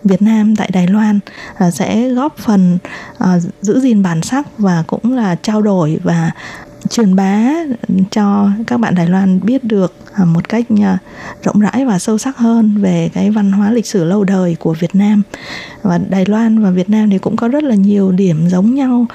[0.05, 1.20] Việt Nam tại Đài Loan
[1.59, 2.79] là sẽ góp phần
[3.18, 6.31] à, giữ gìn bản sắc và cũng là trao đổi và
[6.91, 7.51] truyền bá
[8.11, 10.99] cho các bạn Đài Loan biết được à, một cách à,
[11.43, 14.74] rộng rãi và sâu sắc hơn về cái văn hóa lịch sử lâu đời của
[14.74, 15.22] Việt Nam.
[15.82, 19.07] Và Đài Loan và Việt Nam thì cũng có rất là nhiều điểm giống nhau.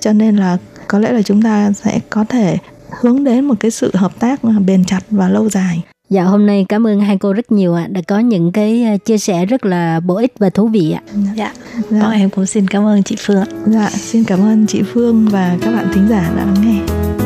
[0.00, 0.58] Cho nên là
[0.88, 2.58] có lẽ là chúng ta sẽ có thể
[3.00, 5.82] hướng đến một cái sự hợp tác à, bền chặt và lâu dài.
[6.10, 8.96] Dạ hôm nay cảm ơn hai cô rất nhiều ạ đã có những cái ờ,
[9.04, 11.02] chia sẻ rất là bổ ích và thú vị ạ.
[11.36, 11.52] Dạ.
[11.90, 12.00] Dạ.
[12.02, 13.46] Còn em cũng xin cảm ơn chị Phương ạ.
[13.66, 17.25] Dạ, xin cảm ơn chị Phương và các bạn thính giả đã lắng nghe.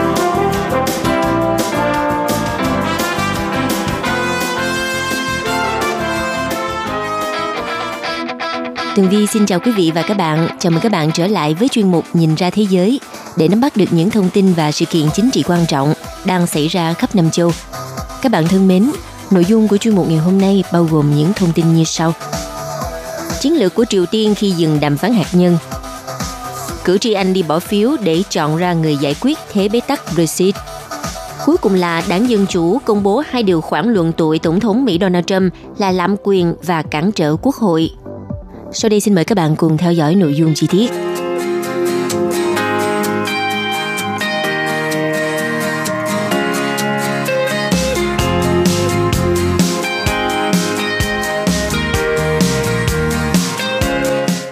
[8.95, 10.47] Tường Vi xin chào quý vị và các bạn.
[10.59, 12.99] Chào mừng các bạn trở lại với chuyên mục Nhìn ra thế giới
[13.37, 15.93] để nắm bắt được những thông tin và sự kiện chính trị quan trọng
[16.25, 17.51] đang xảy ra khắp năm châu.
[18.21, 18.91] Các bạn thân mến,
[19.31, 22.13] nội dung của chuyên mục ngày hôm nay bao gồm những thông tin như sau.
[23.39, 25.57] Chiến lược của Triều Tiên khi dừng đàm phán hạt nhân
[26.83, 30.01] Cử tri Anh đi bỏ phiếu để chọn ra người giải quyết thế bế tắc
[30.15, 30.55] Brexit.
[31.45, 34.85] Cuối cùng là đảng Dân Chủ công bố hai điều khoản luận tội Tổng thống
[34.85, 37.89] Mỹ Donald Trump là lạm quyền và cản trở quốc hội.
[38.73, 40.91] Sau đây xin mời các bạn cùng theo dõi nội dung chi tiết.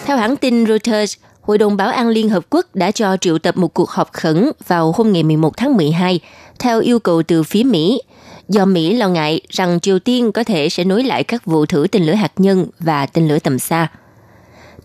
[0.05, 3.57] Theo hãng tin Reuters, Hội đồng Bảo an Liên Hợp Quốc đã cho triệu tập
[3.57, 6.19] một cuộc họp khẩn vào hôm ngày 11 tháng 12
[6.59, 8.01] theo yêu cầu từ phía Mỹ,
[8.49, 11.87] do Mỹ lo ngại rằng Triều Tiên có thể sẽ nối lại các vụ thử
[11.91, 13.87] tên lửa hạt nhân và tên lửa tầm xa.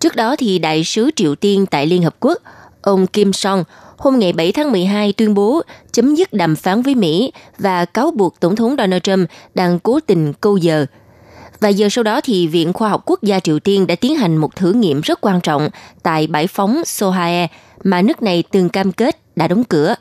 [0.04, 2.38] Trước đó thì Đại sứ Triều Tiên tại Liên Hợp Quốc,
[2.82, 3.64] ông Kim Song,
[3.96, 8.10] hôm ngày 7 tháng 12 tuyên bố chấm dứt đàm phán với Mỹ và cáo
[8.10, 10.86] buộc Tổng thống Donald Trump đang cố tình câu giờ.
[11.60, 14.36] và giờ sau đó thì Viện Khoa học Quốc gia Triều Tiên đã tiến hành
[14.36, 15.68] một thử nghiệm rất quan trọng
[16.02, 17.46] tại bãi phóng Sohae
[17.84, 19.94] mà nước này từng cam kết đã đóng cửa.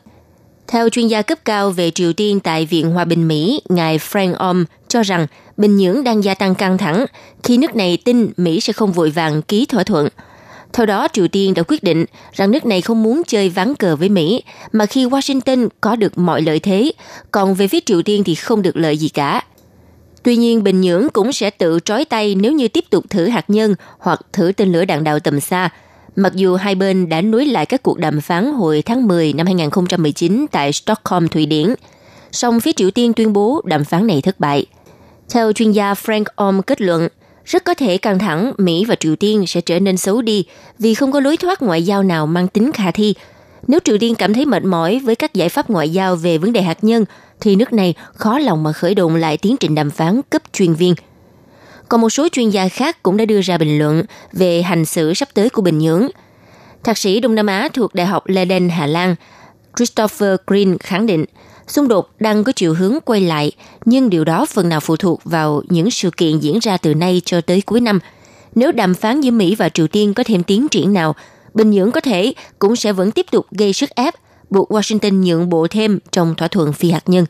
[0.68, 4.36] Theo chuyên gia cấp cao về Triều Tiên tại Viện Hòa bình Mỹ, ngài Frank
[4.36, 7.06] Om cho rằng Bình Nhưỡng đang gia tăng căng thẳng
[7.44, 10.08] khi nước này tin Mỹ sẽ không vội vàng ký thỏa thuận.
[10.74, 13.96] Theo đó, Triều Tiên đã quyết định rằng nước này không muốn chơi ván cờ
[13.96, 16.92] với Mỹ, mà khi Washington có được mọi lợi thế,
[17.32, 19.44] còn về phía Triều Tiên thì không được lợi gì cả.
[20.24, 23.50] Tuy nhiên, Bình Nhưỡng cũng sẽ tự trói tay nếu như tiếp tục thử hạt
[23.50, 25.70] nhân hoặc thử tên lửa đạn đạo tầm xa,
[26.16, 29.46] mặc dù hai bên đã nối lại các cuộc đàm phán hồi tháng 10 năm
[29.46, 31.74] 2019 tại Stockholm, Thụy Điển.
[32.32, 34.66] Song phía Triều Tiên tuyên bố đàm phán này thất bại.
[35.30, 37.08] Theo chuyên gia Frank Om kết luận,
[37.46, 40.46] rất có thể căng thẳng Mỹ và Triều Tiên sẽ trở nên xấu đi
[40.80, 43.14] vì không có lối thoát ngoại giao nào mang tính khả thi.
[43.68, 46.54] Nếu Triều Tiên cảm thấy mệt mỏi với các giải pháp ngoại giao về vấn
[46.54, 47.06] đề hạt nhân,
[47.42, 50.74] thì nước này khó lòng mà khởi động lại tiến trình đàm phán cấp chuyên
[50.74, 50.96] viên.
[51.94, 55.14] Còn một số chuyên gia khác cũng đã đưa ra bình luận về hành xử
[55.14, 56.08] sắp tới của Bình Nhưỡng.
[56.84, 59.16] Thạc sĩ Đông Nam Á thuộc Đại học Leiden, Hà Lan,
[59.78, 61.26] Christopher Green khẳng định
[61.68, 63.52] xung đột đang có chiều hướng quay lại,
[63.86, 67.22] nhưng điều đó phần nào phụ thuộc vào những sự kiện diễn ra từ nay
[67.26, 68.00] cho tới cuối năm.
[68.56, 71.16] Nếu đàm phán giữa Mỹ và Triều Tiên có thêm tiến triển nào,
[71.54, 74.14] Bình Nhưỡng có thể cũng sẽ vẫn tiếp tục gây sức ép,
[74.50, 77.26] buộc Washington nhượng bộ thêm trong thỏa thuận phi hạt nhân.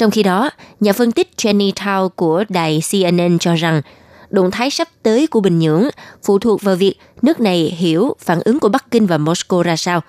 [0.00, 3.82] Trong khi đó, nhà phân tích Jenny Tao của đài CNN cho rằng
[4.30, 5.88] động thái sắp tới của Bình Nhưỡng
[6.22, 9.76] phụ thuộc vào việc nước này hiểu phản ứng của Bắc Kinh và Moscow ra
[9.76, 10.00] sao.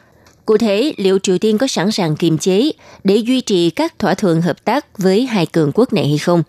[0.45, 2.71] Cụ thể, liệu Triều Tiên có sẵn sàng kiềm chế
[3.03, 6.43] để duy trì các thỏa thuận hợp tác với hai cường quốc này hay không?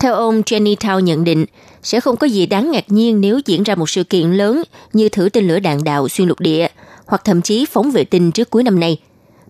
[0.00, 1.44] Theo ông Jenny Tao nhận định,
[1.82, 4.62] sẽ không có gì đáng ngạc nhiên nếu diễn ra một sự kiện lớn
[4.92, 6.68] như thử tên lửa đạn đạo xuyên lục địa
[7.06, 8.98] hoặc thậm chí phóng vệ tinh trước cuối năm nay.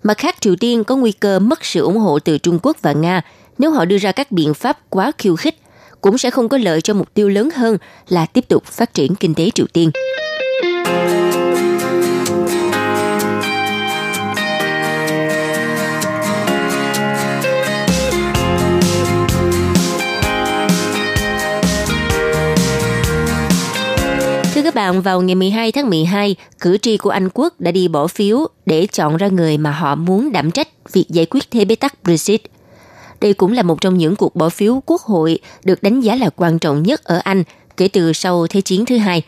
[0.06, 2.92] Mặt khác, Triều Tiên có nguy cơ mất sự ủng hộ từ Trung Quốc và
[2.92, 3.22] Nga
[3.58, 5.56] nếu họ đưa ra các biện pháp quá khiêu khích,
[6.00, 7.78] cũng sẽ không có lợi cho mục tiêu lớn hơn
[8.08, 9.90] là tiếp tục phát triển kinh tế Triều Tiên.
[24.74, 28.06] Các bạn, vào ngày 12 tháng 12, cử tri của Anh quốc đã đi bỏ
[28.06, 31.74] phiếu để chọn ra người mà họ muốn đảm trách việc giải quyết thế bế
[31.74, 32.42] tắc Brexit.
[33.20, 36.30] Đây cũng là một trong những cuộc bỏ phiếu quốc hội được đánh giá là
[36.36, 37.42] quan trọng nhất ở Anh
[37.76, 39.22] kể từ sau Thế chiến thứ hai.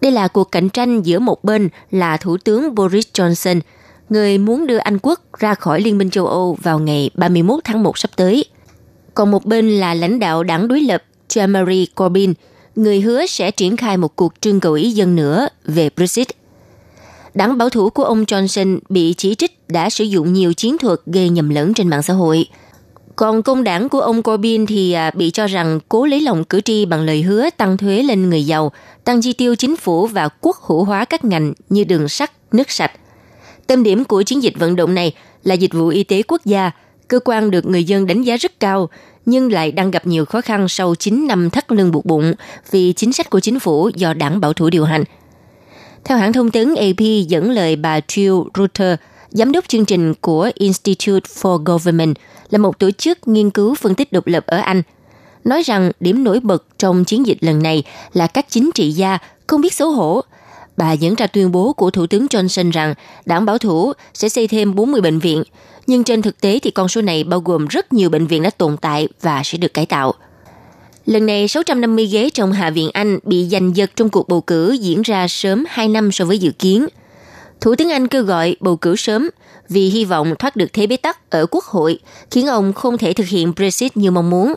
[0.00, 3.60] Đây là cuộc cạnh tranh giữa một bên là Thủ tướng Boris Johnson,
[4.08, 7.82] người muốn đưa Anh quốc ra khỏi Liên minh châu Âu vào ngày 31 tháng
[7.82, 8.44] 1 sắp tới.
[9.14, 12.34] Còn một bên là lãnh đạo đảng đối lập Jeremy Corbyn,
[12.76, 16.28] người hứa sẽ triển khai một cuộc trưng cầu ý dân nữa về Brexit.
[17.34, 21.00] Đảng bảo thủ của ông Johnson bị chỉ trích đã sử dụng nhiều chiến thuật
[21.06, 22.46] gây nhầm lẫn trên mạng xã hội.
[23.16, 26.60] Còn công đảng của ông Corbyn thì à, bị cho rằng cố lấy lòng cử
[26.60, 28.72] tri bằng lời hứa tăng thuế lên người giàu,
[29.04, 32.70] tăng chi tiêu chính phủ và quốc hữu hóa các ngành như đường sắt, nước
[32.70, 32.92] sạch.
[33.66, 35.14] Tâm điểm của chiến dịch vận động này
[35.44, 36.70] là dịch vụ y tế quốc gia,
[37.08, 38.88] cơ quan được người dân đánh giá rất cao,
[39.26, 42.34] nhưng lại đang gặp nhiều khó khăn sau 9 năm thắt lưng buộc bụng
[42.70, 45.04] vì chính sách của chính phủ do đảng bảo thủ điều hành.
[46.04, 48.94] Theo hãng thông tấn AP dẫn lời bà Jill Rutter,
[49.30, 52.16] giám đốc chương trình của Institute for Government,
[52.50, 54.82] là một tổ chức nghiên cứu phân tích độc lập ở Anh,
[55.44, 59.18] nói rằng điểm nổi bật trong chiến dịch lần này là các chính trị gia
[59.46, 60.20] không biết xấu hổ.
[60.76, 62.94] Bà dẫn ra tuyên bố của Thủ tướng Johnson rằng
[63.26, 65.42] đảng bảo thủ sẽ xây thêm 40 bệnh viện,
[65.90, 68.50] nhưng trên thực tế thì con số này bao gồm rất nhiều bệnh viện đã
[68.50, 70.14] tồn tại và sẽ được cải tạo.
[71.06, 74.72] Lần này, 650 ghế trong Hạ viện Anh bị giành giật trong cuộc bầu cử
[74.72, 76.86] diễn ra sớm 2 năm so với dự kiến.
[77.60, 79.30] Thủ tướng Anh kêu gọi bầu cử sớm
[79.68, 81.98] vì hy vọng thoát được thế bế tắc ở Quốc hội,
[82.30, 84.54] khiến ông không thể thực hiện Brexit như mong muốn.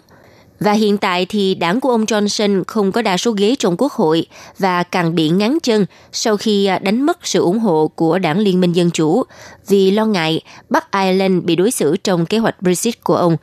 [0.59, 3.91] Và hiện tại thì đảng của ông Johnson không có đa số ghế trong Quốc
[3.91, 4.25] hội
[4.59, 8.39] và càng bị ngắn chân sau khi à, đánh mất sự ủng hộ của đảng
[8.39, 9.23] Liên minh Dân Chủ
[9.67, 13.37] vì lo ngại Bắc Ireland bị đối xử trong kế hoạch Brexit của ông.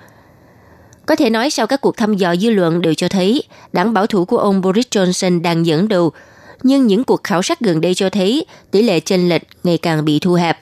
[1.07, 3.43] Có thể nói sau các cuộc thăm dò dư luận đều cho thấy
[3.73, 6.13] đảng bảo thủ của ông Boris Johnson đang dẫn đầu,
[6.63, 10.05] nhưng những cuộc khảo sát gần đây cho thấy tỷ lệ chênh lệch ngày càng
[10.05, 10.59] bị thu hẹp.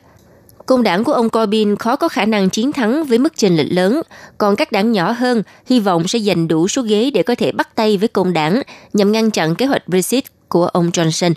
[0.68, 3.72] Công đảng của ông Corbyn khó có khả năng chiến thắng với mức chênh lệch
[3.72, 4.02] lớn,
[4.38, 7.52] còn các đảng nhỏ hơn hy vọng sẽ giành đủ số ghế để có thể
[7.52, 8.62] bắt tay với công đảng
[8.92, 11.32] nhằm ngăn chặn kế hoạch Brexit của ông Johnson.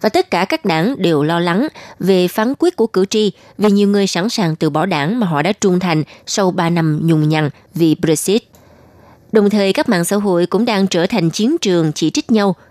[0.00, 1.68] Và tất cả các đảng đều lo lắng
[2.00, 5.26] về phán quyết của cử tri vì nhiều người sẵn sàng từ bỏ đảng mà
[5.26, 8.42] họ đã trung thành sau 3 năm nhùng nhằn vì Brexit.
[9.32, 12.56] Đồng thời các mạng xã hội cũng đang trở thành chiến trường chỉ trích nhau–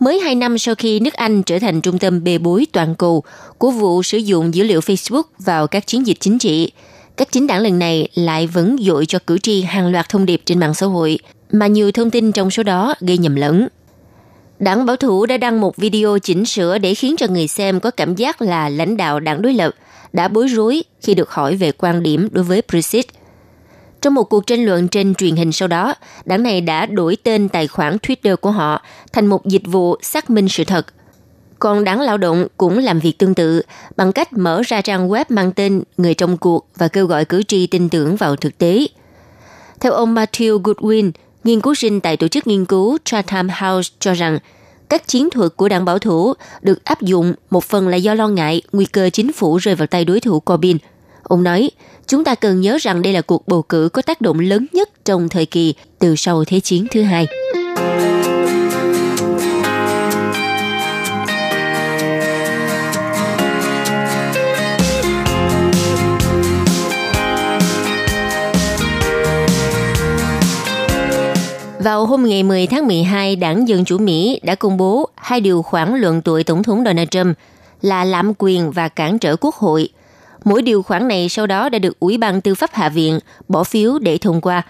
[0.00, 3.22] Mới 2 năm sau khi nước Anh trở thành trung tâm bê bối toàn cầu
[3.58, 6.72] của vụ sử dụng dữ liệu Facebook vào các chiến dịch chính trị,
[7.16, 10.40] các chính đảng lần này lại vẫn dội cho cử tri hàng loạt thông điệp
[10.44, 11.18] trên mạng xã hội,
[11.52, 13.68] mà nhiều thông tin trong số đó gây nhầm lẫn.
[14.58, 17.90] Đảng bảo thủ đã đăng một video chỉnh sửa để khiến cho người xem có
[17.90, 19.70] cảm giác là lãnh đạo đảng đối lập
[20.12, 23.06] đã bối rối khi được hỏi về quan điểm đối với Brexit–
[24.06, 25.94] trong một cuộc tranh luận trên truyền hình sau đó,
[26.24, 28.82] đảng này đã đổi tên tài khoản Twitter của họ
[29.12, 30.86] thành một dịch vụ xác minh sự thật.
[31.58, 33.62] Còn đảng lao động cũng làm việc tương tự
[33.96, 37.42] bằng cách mở ra trang web mang tên Người trong cuộc và kêu gọi cử
[37.42, 38.86] tri tin tưởng vào thực tế.
[39.80, 41.10] Theo ông Matthew Goodwin,
[41.44, 44.38] nghiên cứu sinh tại tổ chức nghiên cứu Chatham House cho rằng
[44.88, 46.32] các chiến thuật của đảng bảo thủ
[46.62, 49.86] được áp dụng một phần là do lo ngại nguy cơ chính phủ rơi vào
[49.86, 50.78] tay đối thủ Corbyn.
[51.28, 51.70] Ông nói,
[52.06, 54.88] chúng ta cần nhớ rằng đây là cuộc bầu cử có tác động lớn nhất
[55.04, 57.26] trong thời kỳ từ sau Thế chiến thứ hai.
[71.78, 75.62] Vào hôm ngày 10 tháng 12, đảng Dân Chủ Mỹ đã công bố hai điều
[75.62, 77.36] khoản luận tội Tổng thống Donald Trump
[77.82, 79.88] là lạm quyền và cản trở quốc hội–
[80.46, 83.18] Mỗi điều khoản này sau đó đã được Ủy ban Tư pháp Hạ viện
[83.48, 84.62] bỏ phiếu để thông qua.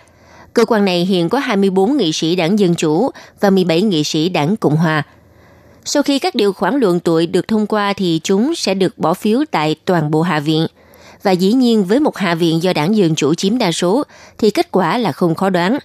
[0.55, 3.11] Cơ quan này hiện có 24 nghị sĩ đảng Dân Chủ
[3.41, 5.03] và 17 nghị sĩ đảng Cộng Hòa.
[5.85, 9.15] Sau khi các điều khoản luận tội được thông qua thì chúng sẽ được bỏ
[9.15, 10.67] phiếu tại toàn bộ Hạ viện.
[11.23, 14.03] Và dĩ nhiên với một Hạ viện do đảng Dân Chủ chiếm đa số
[14.39, 15.79] thì kết quả là không khó đoán.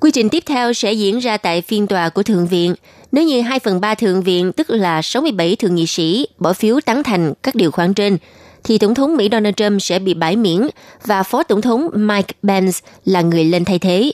[0.00, 2.74] Quy trình tiếp theo sẽ diễn ra tại phiên tòa của Thượng viện.
[3.12, 6.80] Nếu như 2 phần 3 Thượng viện, tức là 67 thượng nghị sĩ, bỏ phiếu
[6.80, 8.18] tán thành các điều khoản trên,
[8.64, 10.60] thì Tổng thống Mỹ Donald Trump sẽ bị bãi miễn
[11.06, 14.12] và Phó Tổng thống Mike Pence là người lên thay thế.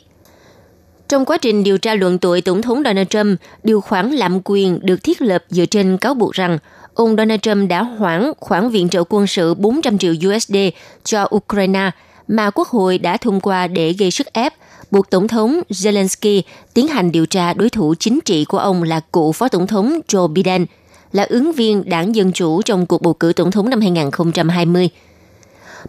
[1.08, 4.78] Trong quá trình điều tra luận tội Tổng thống Donald Trump, điều khoản lạm quyền
[4.82, 6.58] được thiết lập dựa trên cáo buộc rằng
[6.94, 10.56] ông Donald Trump đã hoãn khoản viện trợ quân sự 400 triệu USD
[11.04, 11.90] cho Ukraine
[12.28, 14.52] mà Quốc hội đã thông qua để gây sức ép
[14.90, 16.42] buộc Tổng thống Zelensky
[16.74, 20.00] tiến hành điều tra đối thủ chính trị của ông là cựu Phó Tổng thống
[20.08, 20.66] Joe Biden–
[21.12, 24.88] là ứng viên đảng Dân Chủ trong cuộc bầu cử tổng thống năm 2020.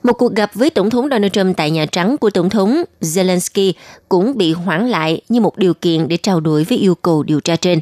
[0.03, 3.73] Một cuộc gặp với Tổng thống Donald Trump tại Nhà Trắng của Tổng thống Zelensky
[4.09, 7.39] cũng bị hoãn lại như một điều kiện để trao đổi với yêu cầu điều
[7.39, 7.79] tra trên.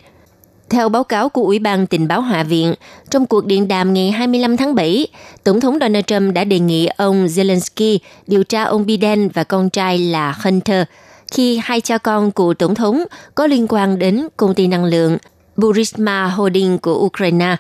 [0.70, 2.74] Theo báo cáo của Ủy ban Tình báo Hạ viện,
[3.10, 5.08] trong cuộc điện đàm ngày 25 tháng 7,
[5.44, 9.70] Tổng thống Donald Trump đã đề nghị ông Zelensky điều tra ông Biden và con
[9.70, 10.84] trai là Hunter
[11.32, 13.04] khi hai cha con của Tổng thống
[13.36, 15.18] có liên quan đến công ty năng lượng
[15.58, 17.56] Burisma Holding của Ukraine.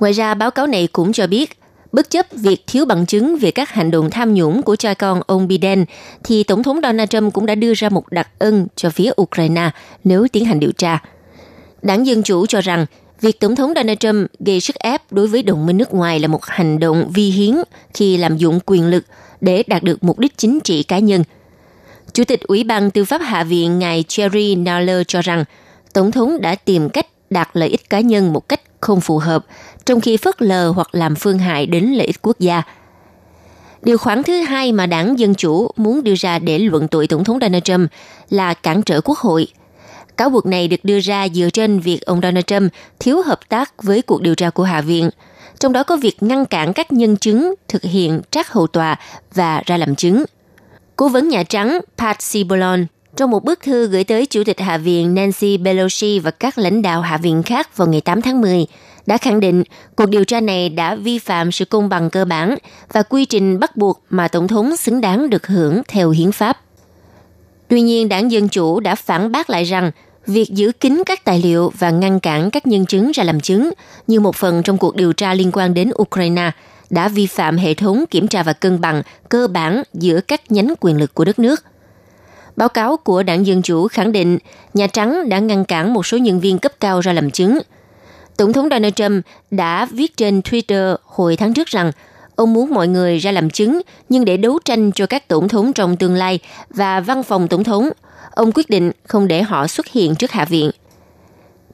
[0.00, 1.58] Ngoài ra, báo cáo này cũng cho biết,
[1.92, 5.20] bất chấp việc thiếu bằng chứng về các hành động tham nhũng của cha con
[5.26, 5.84] ông Biden,
[6.24, 9.70] thì Tổng thống Donald Trump cũng đã đưa ra một đặc ân cho phía Ukraine
[10.04, 11.02] nếu tiến hành điều tra.
[11.82, 12.86] Đảng Dân Chủ cho rằng
[13.20, 16.28] việc Tổng thống Donald Trump gây sức ép đối với đồng minh nước ngoài là
[16.28, 17.54] một hành động vi hiến
[17.94, 19.04] khi làm dụng quyền lực
[19.40, 21.24] để đạt được mục đích chính trị cá nhân.
[22.12, 25.44] Chủ tịch Ủy ban Tư pháp Hạ viện ngài Jerry Nadler cho rằng
[25.92, 29.46] Tổng thống đã tìm cách đạt lợi ích cá nhân một cách không phù hợp,
[29.86, 32.62] trong khi phớt lờ hoặc làm phương hại đến lợi ích quốc gia.
[33.82, 37.24] Điều khoản thứ hai mà đảng Dân Chủ muốn đưa ra để luận tội Tổng
[37.24, 37.90] thống Donald Trump
[38.30, 39.46] là cản trở quốc hội–
[40.16, 43.82] Cáo buộc này được đưa ra dựa trên việc ông Donald Trump thiếu hợp tác
[43.82, 45.10] với cuộc điều tra của Hạ viện,
[45.58, 48.96] trong đó có việc ngăn cản các nhân chứng thực hiện trác hầu tòa
[49.34, 50.24] và ra làm chứng.
[50.96, 52.84] Cố vấn Nhà Trắng Pat Cipollone
[53.16, 56.82] trong một bức thư gửi tới Chủ tịch Hạ viện Nancy Pelosi và các lãnh
[56.82, 58.66] đạo Hạ viện khác vào ngày 8 tháng 10,
[59.06, 59.62] đã khẳng định
[59.96, 62.54] cuộc điều tra này đã vi phạm sự công bằng cơ bản
[62.92, 66.60] và quy trình bắt buộc mà Tổng thống xứng đáng được hưởng theo hiến pháp.
[67.68, 69.90] Tuy nhiên, đảng Dân Chủ đã phản bác lại rằng
[70.26, 73.70] việc giữ kín các tài liệu và ngăn cản các nhân chứng ra làm chứng
[74.06, 76.50] như một phần trong cuộc điều tra liên quan đến Ukraine
[76.90, 80.74] đã vi phạm hệ thống kiểm tra và cân bằng cơ bản giữa các nhánh
[80.80, 81.64] quyền lực của đất nước.
[82.56, 84.38] Báo cáo của đảng Dân Chủ khẳng định
[84.74, 87.58] Nhà Trắng đã ngăn cản một số nhân viên cấp cao ra làm chứng.
[88.36, 91.92] Tổng thống Donald Trump đã viết trên Twitter hồi tháng trước rằng
[92.36, 95.72] Ông muốn mọi người ra làm chứng, nhưng để đấu tranh cho các tổng thống
[95.72, 96.38] trong tương lai
[96.70, 97.90] và văn phòng tổng thống,
[98.30, 100.70] ông quyết định không để họ xuất hiện trước Hạ viện.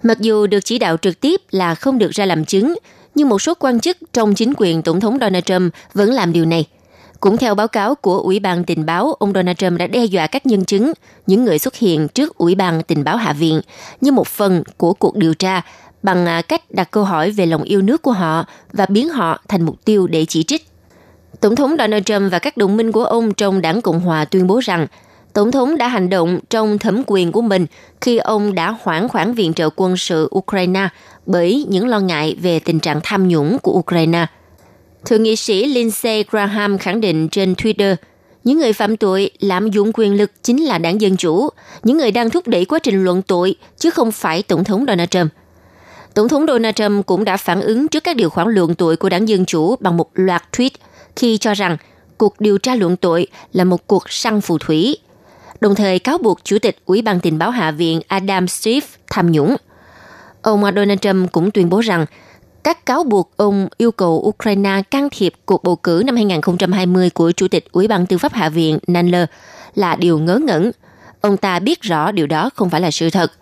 [0.03, 2.75] Mặc dù được chỉ đạo trực tiếp là không được ra làm chứng,
[3.15, 6.45] nhưng một số quan chức trong chính quyền Tổng thống Donald Trump vẫn làm điều
[6.45, 6.67] này.
[7.21, 10.27] Cũng theo báo cáo của Ủy ban Tình báo, ông Donald Trump đã đe dọa
[10.27, 10.93] các nhân chứng,
[11.27, 13.61] những người xuất hiện trước Ủy ban Tình báo Hạ viện,
[14.01, 15.63] như một phần của cuộc điều tra
[16.03, 19.41] bằng à, cách đặt câu hỏi về lòng yêu nước của họ và biến họ
[19.49, 20.67] thành mục tiêu để chỉ trích.
[21.41, 24.47] Tổng thống Donald Trump và các đồng minh của ông trong đảng Cộng hòa tuyên
[24.47, 24.87] bố rằng
[25.33, 27.67] Tổng thống đã hành động trong thẩm quyền của mình
[28.01, 30.89] khi ông đã hoãn khoản viện trợ quân sự Ukraine
[31.27, 34.27] bởi những lo ngại về tình trạng tham nhũng của Ukraine.
[35.05, 37.97] Thượng nghị sĩ Lindsey Graham khẳng định trên Twitter,
[38.45, 41.49] những người phạm tội lạm dụng quyền lực chính là đảng Dân Chủ,
[41.83, 45.09] những người đang thúc đẩy quá trình luận tội, chứ không phải Tổng thống Donald
[45.09, 45.33] Trump.
[46.15, 49.09] Tổng thống Donald Trump cũng đã phản ứng trước các điều khoản luận tội của
[49.09, 50.71] đảng Dân Chủ bằng một loạt tweet
[51.17, 51.77] khi cho rằng
[52.19, 54.97] cuộc điều tra luận tội là một cuộc săn phù thủy,
[55.61, 58.81] đồng thời cáo buộc Chủ tịch Ủy ban tình báo Hạ viện Adam Schiff
[59.11, 59.57] tham nhũng.
[60.43, 62.07] Ông Donald Trump cũng tuyên bố rằng
[62.65, 67.33] các cáo buộc ông yêu cầu Ukraine can thiệp cuộc bầu cử năm 2020 của
[67.33, 69.25] Chủ tịch Ủy ban Tư pháp Hạ viện Nadler
[69.75, 70.71] là điều ngớ ngẩn.
[71.21, 73.33] Ông ta biết rõ điều đó không phải là sự thật.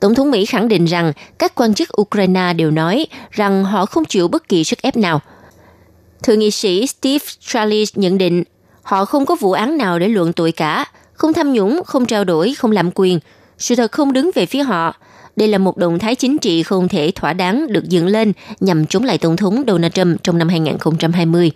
[0.00, 4.04] Tổng thống Mỹ khẳng định rằng các quan chức Ukraine đều nói rằng họ không
[4.04, 5.20] chịu bất kỳ sức ép nào.
[6.22, 8.44] Thượng nghị sĩ Steve Scalise nhận định
[8.82, 12.24] họ không có vụ án nào để luận tội cả, không tham nhũng, không trao
[12.24, 13.20] đổi, không lạm quyền.
[13.58, 14.94] Sự thật không đứng về phía họ.
[15.38, 18.86] Đây là một động thái chính trị không thể thỏa đáng được dựng lên nhằm
[18.86, 21.50] chống lại Tổng thống Donald Trump trong năm 2020.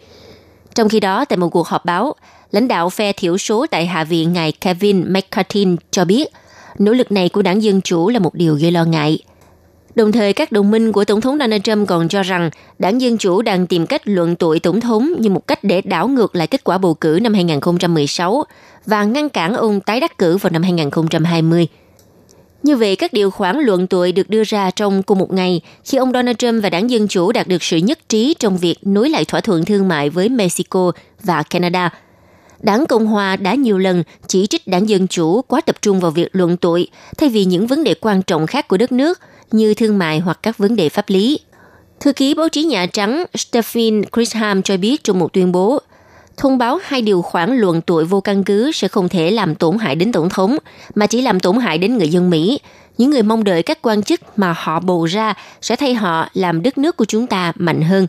[0.75, 2.15] Trong khi đó, tại một cuộc họp báo,
[2.51, 6.29] lãnh đạo phe thiểu số tại Hạ viện ngài Kevin McCarthy cho biết–
[6.79, 9.19] nỗ lực này của đảng Dân Chủ là một điều gây lo ngại.
[9.95, 13.19] Đồng thời, các đồng minh của Tổng thống Donald Trump còn cho rằng đảng Dân
[13.19, 16.47] Chủ đang tìm cách luận tội Tổng thống như một cách để đảo ngược lại
[16.47, 18.45] kết quả bầu cử năm 2016
[18.87, 21.67] và ngăn cản ông tái đắc cử vào năm 2020.
[22.63, 25.99] Như vậy, các điều khoản luận tội được đưa ra trong cùng một ngày khi
[25.99, 29.09] ông Donald Trump và đảng Dân Chủ đạt được sự nhất trí trong việc nối
[29.09, 30.93] lại thỏa thuận thương mại với Mexico
[31.23, 31.91] và Canada–
[32.63, 36.11] Đảng Cộng Hòa đã nhiều lần chỉ trích đảng Dân Chủ quá tập trung vào
[36.11, 36.89] việc luận tội
[37.19, 40.39] thay vì những vấn đề quan trọng khác của đất nước như thương mại hoặc
[40.43, 41.41] các vấn đề pháp lý.
[42.01, 45.79] Thư ký báo chí Nhà Trắng Stephen Grisham cho biết trong một tuyên bố,
[46.37, 49.79] thông báo hai điều khoản luận tội vô căn cứ sẽ không thể làm tổn
[49.79, 50.57] hại đến Tổng thống,
[50.95, 52.61] mà chỉ làm tổn hại đến người dân Mỹ.
[52.99, 56.63] Những người mong đợi các quan chức mà họ bầu ra sẽ thay họ làm
[56.63, 58.07] đất nước của chúng ta mạnh hơn.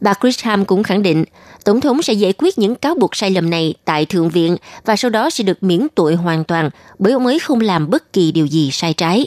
[0.00, 1.24] Bà Grisham cũng khẳng định
[1.64, 4.96] Tổng thống sẽ giải quyết những cáo buộc sai lầm này tại Thượng viện và
[4.96, 8.32] sau đó sẽ được miễn tội hoàn toàn bởi ông ấy không làm bất kỳ
[8.32, 9.26] điều gì sai trái.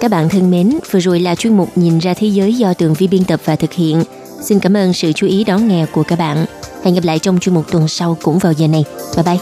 [0.00, 2.94] Các bạn thân mến, vừa rồi là chuyên mục Nhìn ra thế giới do Tường
[2.94, 4.04] Vi biên tập và thực hiện.
[4.40, 6.46] Xin cảm ơn sự chú ý đón nghe của các bạn.
[6.84, 8.84] Hẹn gặp lại trong chuyên mục tuần sau cũng vào giờ này.
[9.16, 9.38] Bye bye!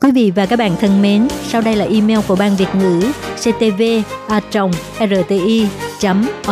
[0.00, 3.02] Quý vị và các bạn thân mến, sau đây là email của Ban Việt ngữ
[3.36, 3.82] ctv
[4.28, 4.40] a
[5.00, 5.66] rti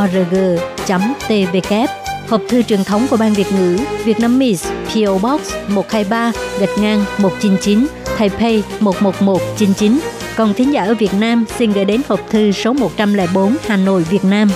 [0.01, 0.37] org
[1.29, 1.73] tvk
[2.29, 6.79] Hộp thư truyền thống của Ban Việt ngữ Việt Nam Miss PO Box 123 gạch
[6.79, 7.87] ngang 199
[8.19, 10.01] Taipei 11199
[10.37, 14.03] Còn thính giả ở Việt Nam xin gửi đến hộp thư số 104 Hà Nội,
[14.03, 14.49] Việt Nam